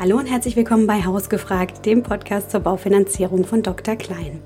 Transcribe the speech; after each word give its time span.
Hallo 0.00 0.16
und 0.16 0.24
herzlich 0.24 0.56
willkommen 0.56 0.86
bei 0.86 1.04
Hausgefragt, 1.04 1.84
dem 1.84 2.02
Podcast 2.02 2.50
zur 2.50 2.60
Baufinanzierung 2.60 3.44
von 3.44 3.62
Dr. 3.62 3.96
Klein. 3.96 4.40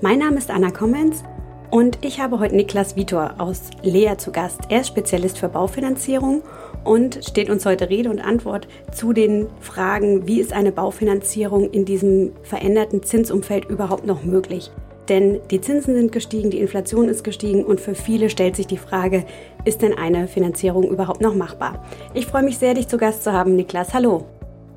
Mein 0.00 0.20
Name 0.20 0.38
ist 0.38 0.48
Anna 0.48 0.70
Kommens 0.70 1.24
und 1.72 1.98
ich 2.02 2.20
habe 2.20 2.38
heute 2.38 2.54
Niklas 2.54 2.94
Vitor 2.94 3.34
aus 3.38 3.62
Lea 3.82 4.16
zu 4.16 4.30
Gast. 4.30 4.60
Er 4.68 4.82
ist 4.82 4.86
Spezialist 4.86 5.38
für 5.38 5.48
Baufinanzierung 5.48 6.42
und 6.84 7.18
steht 7.24 7.50
uns 7.50 7.66
heute 7.66 7.90
Rede 7.90 8.10
und 8.10 8.20
Antwort 8.20 8.68
zu 8.92 9.12
den 9.12 9.48
Fragen, 9.58 10.28
wie 10.28 10.40
ist 10.40 10.52
eine 10.52 10.70
Baufinanzierung 10.70 11.70
in 11.70 11.84
diesem 11.84 12.30
veränderten 12.44 13.02
Zinsumfeld 13.02 13.64
überhaupt 13.64 14.06
noch 14.06 14.22
möglich? 14.22 14.70
Denn 15.08 15.40
die 15.50 15.60
Zinsen 15.60 15.96
sind 15.96 16.12
gestiegen, 16.12 16.50
die 16.50 16.60
Inflation 16.60 17.08
ist 17.08 17.24
gestiegen 17.24 17.64
und 17.64 17.80
für 17.80 17.96
viele 17.96 18.30
stellt 18.30 18.54
sich 18.54 18.68
die 18.68 18.78
Frage, 18.78 19.24
ist 19.64 19.82
denn 19.82 19.98
eine 19.98 20.28
Finanzierung 20.28 20.84
überhaupt 20.84 21.22
noch 21.22 21.34
machbar? 21.34 21.84
Ich 22.14 22.26
freue 22.26 22.44
mich 22.44 22.58
sehr, 22.58 22.74
dich 22.74 22.86
zu 22.86 22.98
Gast 22.98 23.24
zu 23.24 23.32
haben, 23.32 23.56
Niklas. 23.56 23.94
Hallo. 23.94 24.26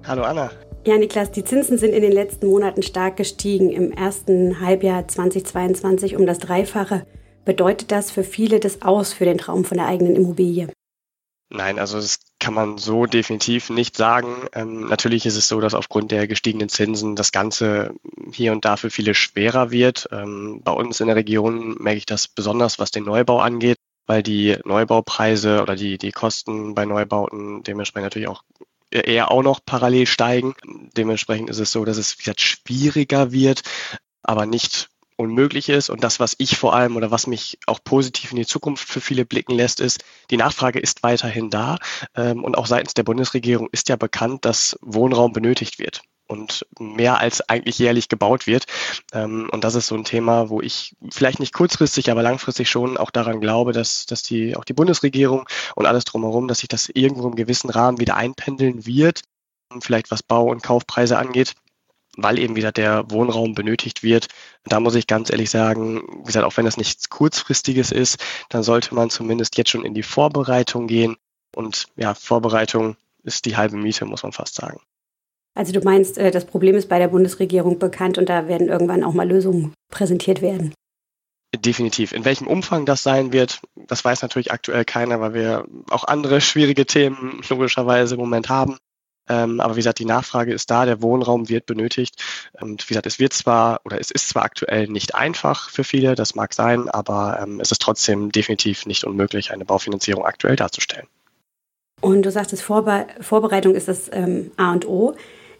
Hallo 0.08 0.24
Anna. 0.24 0.52
Ja, 0.86 1.00
Niklas, 1.00 1.32
die 1.32 1.44
Zinsen 1.44 1.80
sind 1.80 1.92
in 1.92 2.04
den 2.04 2.12
letzten 2.12 2.48
Monaten 2.48 2.84
stark 2.84 3.18
gestiegen. 3.18 3.72
Im 3.72 3.92
ersten 3.92 4.60
Halbjahr 4.60 5.08
2022 5.08 6.16
um 6.16 6.28
das 6.28 6.38
Dreifache. 6.38 7.08
Bedeutet 7.44 7.92
das 7.92 8.12
für 8.12 8.24
viele 8.24 8.60
das 8.60 8.84
Aus 8.84 9.14
für 9.14 9.26
den 9.26 9.40
Traum 9.40 9.66
von 9.66 9.78
der 9.78 9.88
eigenen 9.88 10.16
Immobilie? 10.16 10.68
Nein, 11.50 11.80
also 11.80 11.98
das 11.98 12.20
kann 12.40 12.54
man 12.54 12.78
so 12.78 13.08
definitiv 13.08 13.72
nicht 13.72 13.98
sagen. 13.98 14.48
Ähm, 14.54 14.88
natürlich 14.88 15.26
ist 15.26 15.38
es 15.38 15.48
so, 15.48 15.60
dass 15.60 15.74
aufgrund 15.74 16.12
der 16.12 16.28
gestiegenen 16.28 16.70
Zinsen 16.70 17.16
das 17.16 17.32
Ganze 17.32 17.96
hier 18.32 18.52
und 18.52 18.64
da 18.64 18.78
für 18.78 18.92
viele 18.92 19.16
schwerer 19.16 19.72
wird. 19.72 20.08
Ähm, 20.12 20.62
bei 20.64 20.72
uns 20.72 21.00
in 21.00 21.08
der 21.08 21.16
Region 21.16 21.78
merke 21.80 21.98
ich 21.98 22.06
das 22.06 22.28
besonders, 22.28 22.78
was 22.78 22.92
den 22.92 23.06
Neubau 23.06 23.40
angeht, 23.40 23.78
weil 24.06 24.22
die 24.22 24.58
Neubaupreise 24.66 25.64
oder 25.64 25.76
die, 25.76 25.98
die 25.98 26.12
Kosten 26.12 26.76
bei 26.76 26.86
Neubauten 26.86 27.64
dementsprechend 27.64 28.06
natürlich 28.06 28.28
auch 28.28 28.44
eher 29.00 29.32
auch 29.32 29.44
noch 29.44 29.60
parallel 29.66 30.08
steigen. 30.08 30.56
Dementsprechend 30.98 31.50
ist 31.50 31.60
es 31.60 31.72
so, 31.72 31.86
dass 31.86 31.98
es 31.98 32.18
jetzt 32.26 32.42
schwieriger 32.42 33.32
wird, 33.32 33.62
aber 34.24 34.46
nicht 34.46 34.90
unmöglich 35.18 35.70
ist. 35.70 35.90
Und 35.90 36.04
das, 36.04 36.20
was 36.20 36.36
ich 36.38 36.58
vor 36.58 36.76
allem 36.76 36.96
oder 36.96 37.12
was 37.12 37.28
mich 37.28 37.58
auch 37.68 37.80
positiv 37.84 38.32
in 38.32 38.38
die 38.38 38.46
Zukunft 38.46 38.88
für 38.88 39.02
viele 39.02 39.26
blicken 39.26 39.56
lässt, 39.56 39.80
ist, 39.80 40.04
die 40.30 40.38
Nachfrage 40.38 40.80
ist 40.80 41.04
weiterhin 41.04 41.50
da. 41.50 41.78
Ähm, 42.16 42.44
und 42.44 42.58
auch 42.58 42.68
seitens 42.68 42.94
der 42.94 43.04
Bundesregierung 43.04 43.70
ist 43.72 43.90
ja 43.90 43.96
bekannt, 43.96 44.46
dass 44.46 44.78
Wohnraum 44.82 45.34
benötigt 45.34 45.80
wird 45.80 46.02
und 46.28 46.66
mehr 46.80 47.20
als 47.20 47.48
eigentlich 47.50 47.80
jährlich 47.80 48.10
gebaut 48.10 48.48
wird. 48.48 48.66
Ähm, 49.14 49.50
und 49.52 49.64
das 49.64 49.76
ist 49.76 49.88
so 49.88 49.96
ein 49.96 50.04
Thema, 50.04 50.50
wo 50.50 50.62
ich 50.62 50.96
vielleicht 51.12 51.40
nicht 51.40 51.54
kurzfristig, 51.54 52.12
aber 52.12 52.24
langfristig 52.24 52.70
schon 52.70 52.98
auch 52.98 53.12
daran 53.12 53.42
glaube, 53.42 53.74
dass, 53.74 54.06
dass 54.06 54.24
die, 54.24 54.56
auch 54.56 54.64
die 54.64 54.74
Bundesregierung 54.74 55.48
und 55.76 55.86
alles 55.86 56.06
drumherum, 56.06 56.48
dass 56.48 56.60
sich 56.60 56.70
das 56.70 56.90
irgendwo 56.90 57.28
im 57.28 57.36
gewissen 57.36 57.70
Rahmen 57.70 58.00
wieder 58.00 58.16
einpendeln 58.16 58.86
wird, 58.86 59.22
vielleicht 59.82 60.12
was 60.12 60.24
Bau- 60.24 60.50
und 60.50 60.64
Kaufpreise 60.64 61.18
angeht 61.18 61.56
weil 62.18 62.40
eben 62.40 62.56
wieder 62.56 62.72
der 62.72 63.10
Wohnraum 63.12 63.56
benötigt 63.56 64.04
wird. 64.04 64.28
Da 64.64 64.80
muss 64.80 64.96
ich 64.96 65.08
ganz 65.08 65.30
ehrlich 65.30 65.50
sagen, 65.50 66.02
wie 66.20 66.24
gesagt, 66.24 66.46
auch 66.46 66.56
wenn 66.58 66.66
das 66.66 66.78
nichts 66.78 67.10
kurzfristiges 67.10 67.92
ist, 67.92 68.24
dann 68.50 68.64
sollte 68.64 68.96
man 68.96 69.10
zumindest 69.10 69.58
jetzt 69.58 69.70
schon 69.70 69.86
in 69.86 69.94
die 69.94 70.04
Vorbereitung 70.04 70.88
gehen. 70.88 71.18
Und 71.56 71.88
ja, 71.96 72.14
Vorbereitung 72.14 72.96
ist 73.24 73.46
die 73.46 73.58
halbe 73.58 73.78
Miete, 73.78 74.06
muss 74.06 74.24
man 74.24 74.32
fast 74.32 74.56
sagen. 74.56 74.80
Also 75.56 75.72
du 75.72 75.80
meinst, 75.80 76.18
äh, 76.18 76.32
das 76.32 76.46
Problem 76.46 76.76
ist 76.76 76.90
bei 76.90 77.00
der 77.00 77.08
Bundesregierung 77.08 77.80
bekannt 77.80 78.18
und 78.18 78.30
da 78.30 78.48
werden 78.48 78.68
irgendwann 78.68 79.04
auch 79.04 79.14
mal 79.14 79.28
Lösungen 79.28 79.74
präsentiert 79.90 80.42
werden. 80.42 80.74
Definitiv. 81.56 82.12
In 82.12 82.26
welchem 82.26 82.48
Umfang 82.48 82.86
das 82.86 83.02
sein 83.02 83.32
wird, 83.32 83.62
das 83.76 84.04
weiß 84.04 84.22
natürlich 84.22 84.52
aktuell 84.52 84.84
keiner, 84.84 85.22
weil 85.22 85.34
wir 85.34 85.66
auch 85.90 86.04
andere 86.04 86.42
schwierige 86.42 86.86
Themen 86.86 87.42
logischerweise 87.50 88.16
im 88.16 88.22
Moment 88.22 88.50
haben. 88.50 88.78
Ähm, 89.28 89.60
aber 89.60 89.76
wie 89.76 89.80
gesagt, 89.80 90.00
die 90.00 90.06
Nachfrage 90.06 90.54
ist 90.54 90.70
da, 90.70 90.86
der 90.86 91.02
Wohnraum 91.02 91.50
wird 91.50 91.66
benötigt. 91.66 92.22
Und 92.60 92.84
wie 92.84 92.90
gesagt, 92.90 93.08
es 93.08 93.18
wird 93.18 93.34
zwar 93.34 93.80
oder 93.86 94.00
es 94.00 94.12
ist 94.12 94.30
zwar 94.30 94.44
aktuell 94.44 94.88
nicht 94.88 95.16
einfach 95.16 95.70
für 95.70 95.84
viele, 95.84 96.16
das 96.16 96.36
mag 96.36 96.54
sein, 96.54 96.90
aber 96.90 97.40
ähm, 97.42 97.60
es 97.60 97.72
ist 97.72 97.82
trotzdem 97.82 98.32
definitiv 98.32 98.86
nicht 98.86 99.04
unmöglich, 99.06 99.52
eine 99.52 99.66
Baufinanzierung 99.66 100.26
aktuell 100.26 100.58
darzustellen. 100.58 101.08
Und 102.02 102.24
du 102.24 102.32
sagtest, 102.32 102.62
Vorbe 102.62 103.08
Vorbereitung 103.22 103.74
ist 103.74 103.88
das 103.88 104.12
ähm, 104.12 104.52
A 104.58 104.74
und 104.74 104.86
O. 104.88 105.16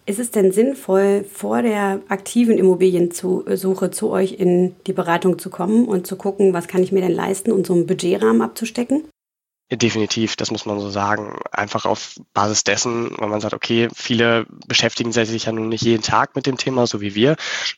Ist 0.08 0.20
es 0.20 0.30
denn 0.30 0.52
sinnvoll, 0.52 1.24
vor 1.24 1.64
der 1.64 2.00
aktiven 2.10 2.60
Immobiliensuche 2.60 3.90
zu 3.92 4.12
euch 4.12 4.34
in 4.34 4.76
die 4.86 4.94
Beratung 4.94 5.40
zu 5.40 5.50
kommen 5.50 5.88
und 5.88 6.06
zu 6.06 6.16
gucken, 6.16 6.54
was 6.54 6.68
kann 6.68 6.84
ich 6.84 6.92
mir 6.92 7.02
denn 7.02 7.12
leisten 7.12 7.52
und 7.52 7.66
so 7.66 7.74
einen 7.74 7.88
Budgetrahmen 7.88 8.44
abzustecken? 8.44 9.06
Definitiv, 9.72 10.36
das 10.36 10.52
muss 10.52 10.68
man 10.68 10.80
so 10.80 10.92
sagen. 10.92 11.40
Einfach 11.52 11.86
auf 11.86 12.18
Basis 12.34 12.64
dessen, 12.64 13.16
wenn 13.18 13.30
man 13.30 13.42
sagt, 13.42 13.56
okay, 13.56 13.88
viele 13.96 14.46
beschäftigen 14.68 15.12
sich 15.12 15.46
ja 15.46 15.52
nun 15.52 15.70
nicht 15.70 15.84
jeden 15.84 16.04
Tag 16.04 16.36
mit 16.36 16.46
dem 16.46 16.58
Thema, 16.58 16.86
so 16.86 17.02
wie 17.02 17.16
wir. 17.16 17.36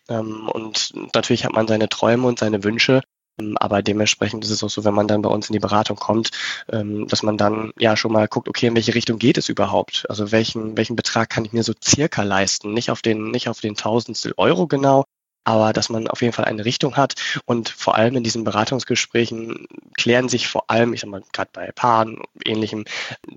Ähm, 0.10 0.50
und 0.50 0.94
natürlich 1.14 1.46
hat 1.46 1.54
man 1.54 1.66
seine 1.66 1.88
Träume 1.88 2.28
und 2.28 2.40
seine 2.40 2.66
Wünsche. 2.66 3.02
Ähm, 3.40 3.58
aber 3.58 3.82
dementsprechend 3.82 4.44
ist 4.44 4.52
es 4.52 4.64
auch 4.64 4.70
so, 4.70 4.84
wenn 4.84 4.94
man 4.94 5.08
dann 5.08 5.22
bei 5.22 5.30
uns 5.30 5.50
in 5.50 5.54
die 5.54 5.60
Beratung 5.60 5.98
kommt, 5.98 6.32
ähm, 6.72 7.08
dass 7.08 7.24
man 7.24 7.38
dann 7.38 7.72
ja 7.78 7.98
schon 7.98 8.12
mal 8.12 8.28
guckt, 8.28 8.48
okay, 8.50 8.68
in 8.68 8.76
welche 8.76 8.96
Richtung 8.96 9.20
geht 9.20 9.38
es 9.38 9.50
überhaupt? 9.50 10.06
Also 10.10 10.32
welchen, 10.32 10.78
welchen 10.78 10.96
Betrag 10.96 11.30
kann 11.30 11.46
ich 11.46 11.54
mir 11.54 11.64
so 11.64 11.74
circa 11.84 12.24
leisten? 12.24 12.74
Nicht 12.74 12.92
auf 12.92 13.02
den, 13.02 13.32
nicht 13.32 13.50
auf 13.50 13.62
den 13.62 13.76
Tausendstel 13.76 14.34
Euro 14.38 14.68
genau, 14.68 15.06
aber 15.48 15.72
dass 15.72 15.88
man 15.88 16.10
auf 16.10 16.22
jeden 16.22 16.34
Fall 16.34 16.44
eine 16.46 16.66
Richtung 16.66 16.98
hat. 16.98 17.14
Und 17.46 17.70
vor 17.70 17.96
allem 17.96 18.18
in 18.18 18.24
diesen 18.24 18.44
Beratungsgesprächen 18.44 19.68
klären 19.96 20.28
sich 20.28 20.48
vor 20.50 20.70
allem, 20.70 20.94
ich 20.94 21.00
sag 21.02 21.10
mal, 21.10 21.24
gerade 21.32 21.50
bei 21.54 21.72
Paaren 21.72 22.22
ähnlichem, 22.44 22.84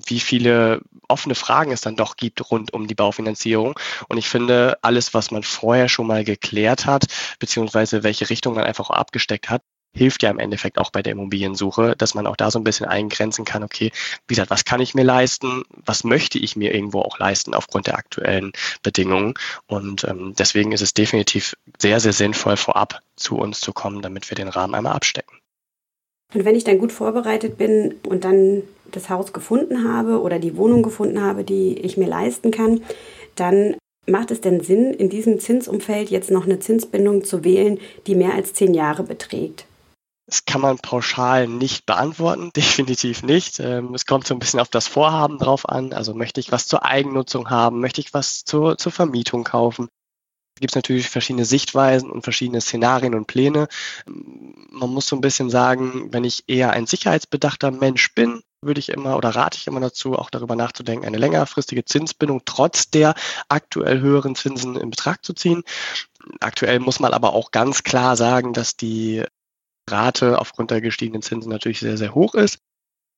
wie 0.06 0.19
viele 0.19 0.81
offene 1.06 1.37
Fragen 1.37 1.71
es 1.71 1.83
dann 1.83 1.94
doch 1.94 2.16
gibt 2.16 2.50
rund 2.50 2.72
um 2.72 2.89
die 2.89 2.97
Baufinanzierung. 2.97 3.78
Und 4.09 4.19
ich 4.19 4.28
finde, 4.28 4.78
alles, 4.83 5.15
was 5.15 5.31
man 5.31 5.44
vorher 5.44 5.89
schon 5.89 6.09
mal 6.09 6.25
geklärt 6.25 6.84
hat, 6.84 7.05
beziehungsweise 7.39 8.03
welche 8.03 8.28
Richtung 8.28 8.55
man 8.55 8.65
einfach 8.65 8.91
abgesteckt 8.91 9.49
hat, 9.49 9.62
hilft 9.93 10.23
ja 10.23 10.31
im 10.31 10.39
Endeffekt 10.39 10.78
auch 10.78 10.91
bei 10.91 11.03
der 11.03 11.12
Immobiliensuche, 11.12 11.95
dass 11.97 12.15
man 12.15 12.27
auch 12.27 12.37
da 12.37 12.51
so 12.51 12.59
ein 12.59 12.65
bisschen 12.65 12.87
eingrenzen 12.87 13.45
kann, 13.45 13.62
okay, 13.62 13.91
wie 14.28 14.34
gesagt, 14.34 14.51
was 14.51 14.65
kann 14.65 14.81
ich 14.81 14.95
mir 14.95 15.03
leisten, 15.03 15.65
was 15.84 16.05
möchte 16.05 16.39
ich 16.39 16.56
mir 16.56 16.75
irgendwo 16.75 17.01
auch 17.01 17.19
leisten 17.19 17.55
aufgrund 17.55 17.87
der 17.87 17.99
aktuellen 17.99 18.53
Bedingungen. 18.83 19.34
Und 19.67 20.05
ähm, 20.05 20.34
deswegen 20.39 20.73
ist 20.73 20.83
es 20.83 20.95
definitiv 20.95 21.55
sehr, 21.78 22.01
sehr 22.01 22.12
sinnvoll, 22.12 22.56
vorab 22.56 23.01
zu 23.17 23.37
uns 23.37 23.61
zu 23.61 23.73
kommen, 23.73 24.03
damit 24.03 24.31
wir 24.31 24.37
den 24.37 24.49
Rahmen 24.49 24.75
einmal 24.75 24.95
abstecken. 24.95 25.39
Und 26.33 26.45
wenn 26.45 26.55
ich 26.55 26.65
dann 26.65 26.78
gut 26.78 26.93
vorbereitet 26.93 27.59
bin 27.59 27.97
und 28.05 28.25
dann 28.25 28.62
das 28.93 29.11
Haus 29.11 29.33
gefunden 29.33 29.93
habe 29.93 30.21
oder 30.21 30.39
die 30.39 30.57
Wohnung 30.57 30.83
gefunden 30.83 31.21
habe, 31.21 31.43
die 31.43 31.77
ich 31.78 31.97
mir 31.97 32.09
leisten 32.09 32.51
kann, 32.51 32.83
dann 33.34 33.75
Macht 34.07 34.31
es 34.31 34.41
denn 34.41 34.61
Sinn, 34.61 34.93
in 34.95 35.09
diesem 35.09 35.39
Zinsumfeld 35.39 36.11
jetzt 36.11 36.31
noch 36.31 36.45
eine 36.45 36.59
Zinsbindung 36.59 37.22
zu 37.22 37.45
wählen, 37.45 37.78
die 38.07 38.15
mehr 38.15 38.34
als 38.34 38.55
zehn 38.55 38.75
Jahre 38.75 39.05
beträgt? 39.05 39.67
Das 40.30 40.44
kann 40.44 40.60
man 40.60 40.78
pauschal 40.78 41.48
nicht 41.48 41.86
beantworten, 41.86 42.52
definitiv 42.56 43.24
nicht. 43.24 43.58
Ähm, 43.58 43.94
es 43.94 44.06
kommt 44.06 44.28
so 44.28 44.34
ein 44.34 44.38
bisschen 44.38 44.60
auf 44.60 44.68
das 44.68 44.86
Vorhaben 44.86 45.38
drauf 45.38 45.68
an. 45.68 45.92
Also 45.92 46.14
möchte 46.14 46.38
ich 46.38 46.52
was 46.52 46.68
zur 46.68 46.84
Eigennutzung 46.84 47.50
haben, 47.50 47.80
möchte 47.80 48.00
ich 48.00 48.14
was 48.14 48.44
zur, 48.44 48.78
zur 48.78 48.92
Vermietung 48.92 49.42
kaufen. 49.42 49.88
Da 50.54 50.60
gibt 50.60 50.70
es 50.70 50.76
natürlich 50.76 51.08
verschiedene 51.08 51.44
Sichtweisen 51.44 52.10
und 52.10 52.22
verschiedene 52.22 52.60
Szenarien 52.60 53.16
und 53.16 53.26
Pläne. 53.26 53.66
Man 54.06 54.91
muss 54.91 55.08
so 55.08 55.16
ein 55.16 55.20
bisschen 55.20 55.50
sagen, 55.50 56.12
wenn 56.12 56.22
ich 56.22 56.44
eher 56.47 56.70
ein 56.70 56.86
sicherheitsbedachter 56.86 57.72
Mensch 57.72 58.14
bin, 58.14 58.42
würde 58.62 58.78
ich 58.78 58.91
immer 58.91 59.16
oder 59.16 59.30
rate 59.30 59.58
ich 59.58 59.66
immer 59.66 59.80
dazu, 59.80 60.16
auch 60.16 60.30
darüber 60.30 60.54
nachzudenken, 60.54 61.06
eine 61.06 61.18
längerfristige 61.18 61.84
Zinsbindung 61.84 62.42
trotz 62.44 62.91
der 62.91 63.14
aktuell 63.48 64.00
höheren 64.00 64.36
Zinsen 64.36 64.76
in 64.76 64.91
Betracht 64.91 65.24
zu 65.24 65.32
ziehen. 65.32 65.64
Aktuell 66.38 66.78
muss 66.78 67.00
man 67.00 67.14
aber 67.14 67.32
auch 67.32 67.50
ganz 67.50 67.82
klar 67.82 68.16
sagen, 68.16 68.52
dass 68.52 68.76
die 68.76 69.24
Rate 69.88 70.38
aufgrund 70.38 70.70
der 70.70 70.80
gestiegenen 70.80 71.22
Zinsen 71.22 71.50
natürlich 71.50 71.80
sehr, 71.80 71.96
sehr 71.96 72.14
hoch 72.14 72.34
ist 72.34 72.58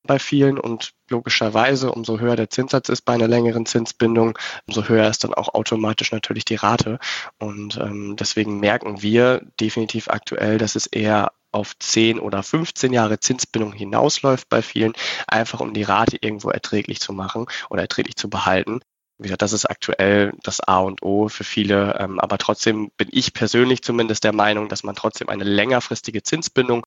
bei 0.05 0.19
vielen 0.19 0.59
und 0.59 0.93
logischerweise, 1.09 1.93
umso 1.93 2.19
höher 2.19 2.37
der 2.37 2.51
Zinssatz 2.51 2.89
ist 2.89 3.03
bei 3.03 3.15
einer 3.15 3.29
längeren 3.29 3.67
Zinsbindung, 3.67 4.39
umso 4.67 4.89
höher 4.89 5.09
ist 5.09 5.25
dann 5.25 5.35
auch 5.35 5.55
automatisch 5.55 6.13
natürlich 6.13 6.45
die 6.45 6.57
Rate. 6.57 6.99
Und 7.39 7.77
ähm, 7.79 8.17
deswegen 8.17 8.59
merken 8.61 9.03
wir 9.03 9.43
definitiv 9.61 10.09
aktuell, 10.09 10.59
dass 10.59 10.75
es 10.75 10.87
eher 10.87 11.33
auf 11.53 11.79
10 11.79 12.19
oder 12.19 12.43
15 12.43 12.93
Jahre 12.93 13.21
Zinsbindung 13.21 13.73
hinausläuft 13.73 14.49
bei 14.49 14.63
vielen, 14.63 14.95
einfach 15.27 15.61
um 15.61 15.75
die 15.75 15.83
Rate 15.83 16.17
irgendwo 16.21 16.51
erträglich 16.51 17.01
zu 17.01 17.13
machen 17.13 17.47
oder 17.71 17.83
erträglich 17.83 18.17
zu 18.17 18.29
behalten. 18.31 18.81
Wie 19.19 19.25
gesagt, 19.25 19.43
das 19.43 19.53
ist 19.53 19.67
aktuell 19.67 20.33
das 20.43 20.61
A 20.61 20.79
und 20.81 21.03
O 21.03 21.29
für 21.29 21.45
viele. 21.45 21.97
Ähm, 21.99 22.19
aber 22.19 22.39
trotzdem 22.39 22.91
bin 22.97 23.09
ich 23.13 23.35
persönlich 23.35 23.83
zumindest 23.83 24.25
der 24.25 24.33
Meinung, 24.33 24.69
dass 24.69 24.83
man 24.83 24.97
trotzdem 24.97 25.29
eine 25.29 25.45
längerfristige 25.45 26.23
Zinsbindung, 26.23 26.85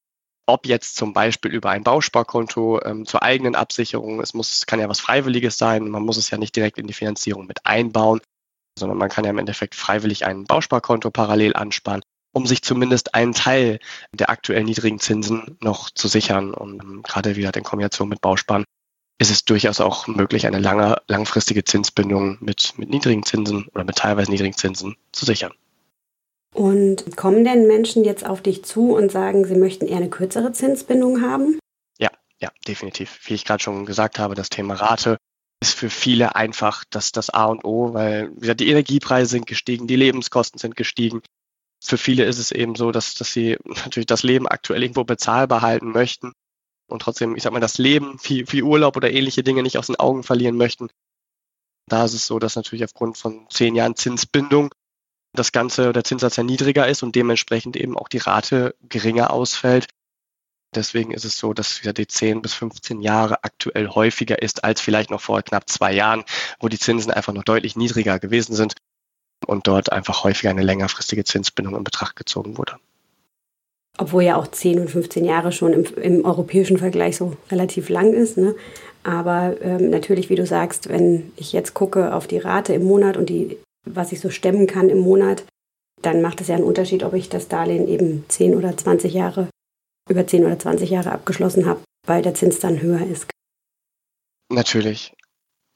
ob 0.48 0.68
jetzt 0.68 0.96
zum 0.96 1.14
Beispiel 1.14 1.52
über 1.52 1.72
ein 1.72 1.84
Bausparkonto 1.84 2.82
ähm, 2.84 3.06
zur 3.06 3.24
eigenen 3.24 3.56
Absicherung, 3.56 4.22
es 4.22 4.34
muss, 4.34 4.66
kann 4.66 4.80
ja 4.80 4.90
was 4.90 5.00
Freiwilliges 5.00 5.58
sein, 5.58 5.90
man 5.90 6.04
muss 6.04 6.18
es 6.18 6.30
ja 6.30 6.38
nicht 6.38 6.56
direkt 6.56 6.78
in 6.78 6.88
die 6.88 6.94
Finanzierung 6.94 7.48
mit 7.48 7.66
einbauen, 7.66 8.22
sondern 8.78 8.98
man 8.98 9.10
kann 9.10 9.24
ja 9.24 9.32
im 9.32 9.38
Endeffekt 9.38 9.76
freiwillig 9.76 10.26
ein 10.26 10.46
Bausparkonto 10.46 11.10
parallel 11.10 11.56
ansparen, 11.56 12.02
um 12.34 12.46
sich 12.46 12.62
zumindest 12.62 13.16
einen 13.16 13.34
Teil 13.34 13.80
der 14.12 14.30
aktuell 14.30 14.64
niedrigen 14.64 15.00
Zinsen 15.00 15.58
noch 15.62 15.90
zu 15.90 16.08
sichern. 16.08 16.54
Und 16.54 16.84
ähm, 16.84 17.02
gerade 17.04 17.36
wieder 17.36 17.56
in 17.56 17.64
Kombination 17.64 18.10
mit 18.10 18.22
Bausparen 18.22 18.66
ist 19.18 19.32
es 19.32 19.46
durchaus 19.46 19.80
auch 19.80 20.08
möglich, 20.08 20.46
eine 20.46 20.60
lange, 20.60 20.98
langfristige 21.08 21.64
Zinsbindung 21.64 22.38
mit, 22.42 22.74
mit 22.78 22.90
niedrigen 22.90 23.24
Zinsen 23.24 23.68
oder 23.74 23.84
mit 23.84 23.96
teilweise 23.96 24.32
niedrigen 24.32 24.58
Zinsen 24.58 24.96
zu 25.12 25.26
sichern. 25.26 25.54
Und 26.54 27.18
kommen 27.18 27.44
denn 27.44 27.68
Menschen 27.68 28.04
jetzt 28.04 28.26
auf 28.26 28.42
dich 28.42 28.64
zu 28.64 28.94
und 28.94 29.12
sagen, 29.12 29.46
sie 29.46 29.56
möchten 29.56 29.88
eher 29.88 29.98
eine 29.98 30.10
kürzere 30.10 30.52
Zinsbindung 30.54 31.22
haben? 31.22 31.60
Ja, 31.98 32.10
ja, 32.40 32.50
definitiv. 32.68 33.20
Wie 33.26 33.34
ich 33.34 33.46
gerade 33.46 33.62
schon 33.62 33.86
gesagt 33.86 34.20
habe, 34.20 34.36
das 34.36 34.50
Thema 34.50 34.76
Rate 34.76 35.18
ist 35.62 35.78
für 35.78 35.90
viele 35.90 36.36
einfach 36.36 36.84
das, 36.90 37.12
das 37.12 37.30
A 37.30 37.46
und 37.46 37.66
O, 37.66 37.94
weil 37.94 38.32
wie 38.36 38.42
gesagt, 38.42 38.60
die 38.60 38.70
Energiepreise 38.70 39.32
sind 39.32 39.48
gestiegen, 39.48 39.88
die 39.88 39.96
Lebenskosten 39.96 40.60
sind 40.60 40.76
gestiegen. 40.76 41.22
Für 41.84 41.98
viele 41.98 42.24
ist 42.24 42.40
es 42.40 42.52
eben 42.52 42.76
so, 42.76 42.92
dass, 42.92 43.16
dass 43.16 43.32
sie 43.32 43.58
natürlich 43.66 44.08
das 44.08 44.24
Leben 44.24 44.48
aktuell 44.48 44.82
irgendwo 44.82 45.04
bezahlbar 45.04 45.62
halten 45.62 45.92
möchten 45.92 46.34
und 46.88 47.02
trotzdem, 47.02 47.36
ich 47.36 47.44
sag 47.44 47.54
mal, 47.54 47.60
das 47.60 47.78
Leben 47.78 48.18
wie, 48.24 48.52
wie 48.52 48.64
Urlaub 48.64 48.96
oder 48.96 49.12
ähnliche 49.12 49.44
Dinge 49.44 49.64
nicht 49.64 49.78
aus 49.78 49.88
den 49.88 49.96
Augen 49.96 50.24
verlieren 50.24 50.58
möchten. 50.58 50.90
Da 51.88 52.06
ist 52.06 52.14
es 52.14 52.26
so, 52.26 52.40
dass 52.40 52.56
natürlich 52.56 52.84
aufgrund 52.84 53.18
von 53.18 53.48
zehn 53.50 53.76
Jahren 53.76 53.96
Zinsbindung 53.96 54.74
das 55.34 55.52
Ganze, 55.52 55.92
der 55.92 56.04
Zinssatz 56.04 56.38
ja 56.38 56.44
niedriger 56.44 56.88
ist 56.88 57.04
und 57.04 57.16
dementsprechend 57.16 57.76
eben 57.76 57.98
auch 57.98 58.08
die 58.08 58.18
Rate 58.20 58.76
geringer 58.82 59.32
ausfällt. 59.32 59.88
Deswegen 60.74 61.12
ist 61.12 61.26
es 61.26 61.38
so, 61.38 61.54
dass 61.54 61.82
die 61.82 62.08
10 62.08 62.42
bis 62.42 62.54
15 62.54 63.02
Jahre 63.02 63.44
aktuell 63.44 63.90
häufiger 63.90 64.42
ist 64.42 64.64
als 64.64 64.82
vielleicht 64.82 65.10
noch 65.10 65.22
vor 65.22 65.42
knapp 65.42 65.70
zwei 65.70 65.94
Jahren, 65.94 66.24
wo 66.60 66.68
die 66.68 66.80
Zinsen 66.80 67.12
einfach 67.12 67.34
noch 67.34 67.44
deutlich 67.44 67.76
niedriger 67.76 68.20
gewesen 68.20 68.56
sind 68.56 68.76
und 69.46 69.68
dort 69.68 69.92
einfach 69.92 70.24
häufiger 70.24 70.50
eine 70.50 70.64
längerfristige 70.64 71.24
Zinsbindung 71.24 71.76
in 71.76 71.84
Betracht 71.84 72.16
gezogen 72.16 72.58
wurde. 72.58 72.78
Obwohl 73.98 74.24
ja 74.24 74.36
auch 74.36 74.48
10 74.48 74.80
und 74.80 74.90
15 74.90 75.24
Jahre 75.24 75.52
schon 75.52 75.74
im, 75.74 75.86
im 75.96 76.26
europäischen 76.26 76.78
Vergleich 76.78 77.18
so 77.18 77.34
relativ 77.50 77.90
lang 77.90 78.14
ist. 78.14 78.38
Ne? 78.38 78.56
Aber 79.04 79.56
ähm, 79.62 79.90
natürlich, 79.90 80.30
wie 80.30 80.36
du 80.36 80.46
sagst, 80.46 80.90
wenn 80.90 81.32
ich 81.38 81.54
jetzt 81.54 81.74
gucke 81.74 82.14
auf 82.14 82.28
die 82.28 82.40
Rate 82.40 82.74
im 82.74 82.84
Monat 82.84 83.18
und 83.18 83.30
die, 83.30 83.58
was 83.86 84.12
ich 84.12 84.20
so 84.20 84.30
stemmen 84.30 84.68
kann 84.68 84.90
im 84.90 85.00
Monat, 85.00 85.46
dann 86.02 86.22
macht 86.22 86.42
es 86.42 86.48
ja 86.48 86.56
einen 86.56 86.64
Unterschied, 86.64 87.04
ob 87.04 87.14
ich 87.14 87.30
das 87.30 87.48
Darlehen 87.48 87.88
eben 87.88 88.26
10 88.28 88.56
oder 88.56 88.76
20 88.76 89.14
Jahre, 89.14 89.50
über 90.10 90.26
10 90.28 90.46
oder 90.46 90.60
20 90.60 90.90
Jahre 90.90 91.12
abgeschlossen 91.12 91.66
habe, 91.66 91.82
weil 92.06 92.22
der 92.22 92.34
Zins 92.34 92.60
dann 92.60 92.82
höher 92.82 93.06
ist. 93.06 93.28
Natürlich. 94.52 95.14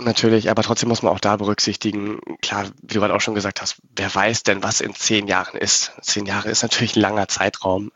Natürlich, 0.01 0.50
aber 0.50 0.63
trotzdem 0.63 0.88
muss 0.88 1.04
man 1.04 1.12
auch 1.12 1.19
da 1.19 1.36
berücksichtigen, 1.36 2.19
klar, 2.42 2.69
wie 2.81 2.94
du 2.94 3.01
gerade 3.01 3.13
auch 3.13 3.19
schon 3.19 3.36
gesagt 3.36 3.62
hast, 3.62 3.81
wer 3.95 4.13
weiß 4.13 4.44
denn, 4.44 4.63
was 4.63 4.80
in 4.80 4.95
zehn 4.95 5.27
Jahren 5.27 5.60
ist? 5.60 5.92
Zehn 6.01 6.25
Jahre 6.25 6.50
ist 6.50 6.63
natürlich 6.63 6.95
ein 6.95 7.01
langer 7.01 7.27
Zeitraum. 7.27 7.92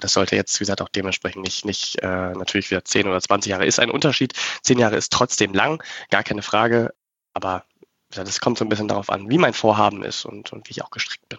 Das 0.00 0.12
sollte 0.12 0.36
jetzt, 0.36 0.58
wie 0.60 0.64
gesagt, 0.64 0.82
auch 0.82 0.88
dementsprechend 0.88 1.44
nicht, 1.44 1.64
nicht 1.64 2.02
äh, 2.02 2.32
natürlich 2.32 2.70
wieder 2.70 2.84
10 2.84 3.06
oder 3.06 3.20
20 3.20 3.50
Jahre 3.50 3.66
ist 3.66 3.78
ein 3.78 3.90
Unterschied. 3.90 4.32
10 4.62 4.78
Jahre 4.78 4.96
ist 4.96 5.12
trotzdem 5.12 5.54
lang, 5.54 5.82
gar 6.10 6.24
keine 6.24 6.42
Frage. 6.42 6.92
Aber 7.32 7.64
das 8.10 8.40
kommt 8.40 8.58
so 8.58 8.64
ein 8.64 8.68
bisschen 8.68 8.88
darauf 8.88 9.10
an, 9.10 9.30
wie 9.30 9.38
mein 9.38 9.54
Vorhaben 9.54 10.02
ist 10.02 10.24
und, 10.24 10.52
und 10.52 10.68
wie 10.68 10.72
ich 10.72 10.82
auch 10.82 10.90
gestrickt 10.90 11.28
bin. 11.28 11.38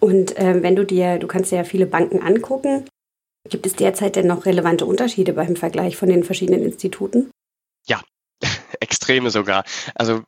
Und 0.00 0.36
äh, 0.36 0.62
wenn 0.62 0.76
du 0.76 0.84
dir, 0.84 1.18
du 1.18 1.26
kannst 1.26 1.50
dir 1.50 1.56
ja 1.56 1.64
viele 1.64 1.86
Banken 1.86 2.20
angucken, 2.20 2.86
gibt 3.48 3.66
es 3.66 3.74
derzeit 3.74 4.16
denn 4.16 4.26
noch 4.26 4.46
relevante 4.46 4.86
Unterschiede 4.86 5.32
beim 5.32 5.56
Vergleich 5.56 5.96
von 5.96 6.08
den 6.08 6.24
verschiedenen 6.24 6.62
Instituten? 6.62 7.30
Ja, 7.86 8.02
extreme 8.80 9.30
sogar. 9.30 9.64
Also 9.94 10.22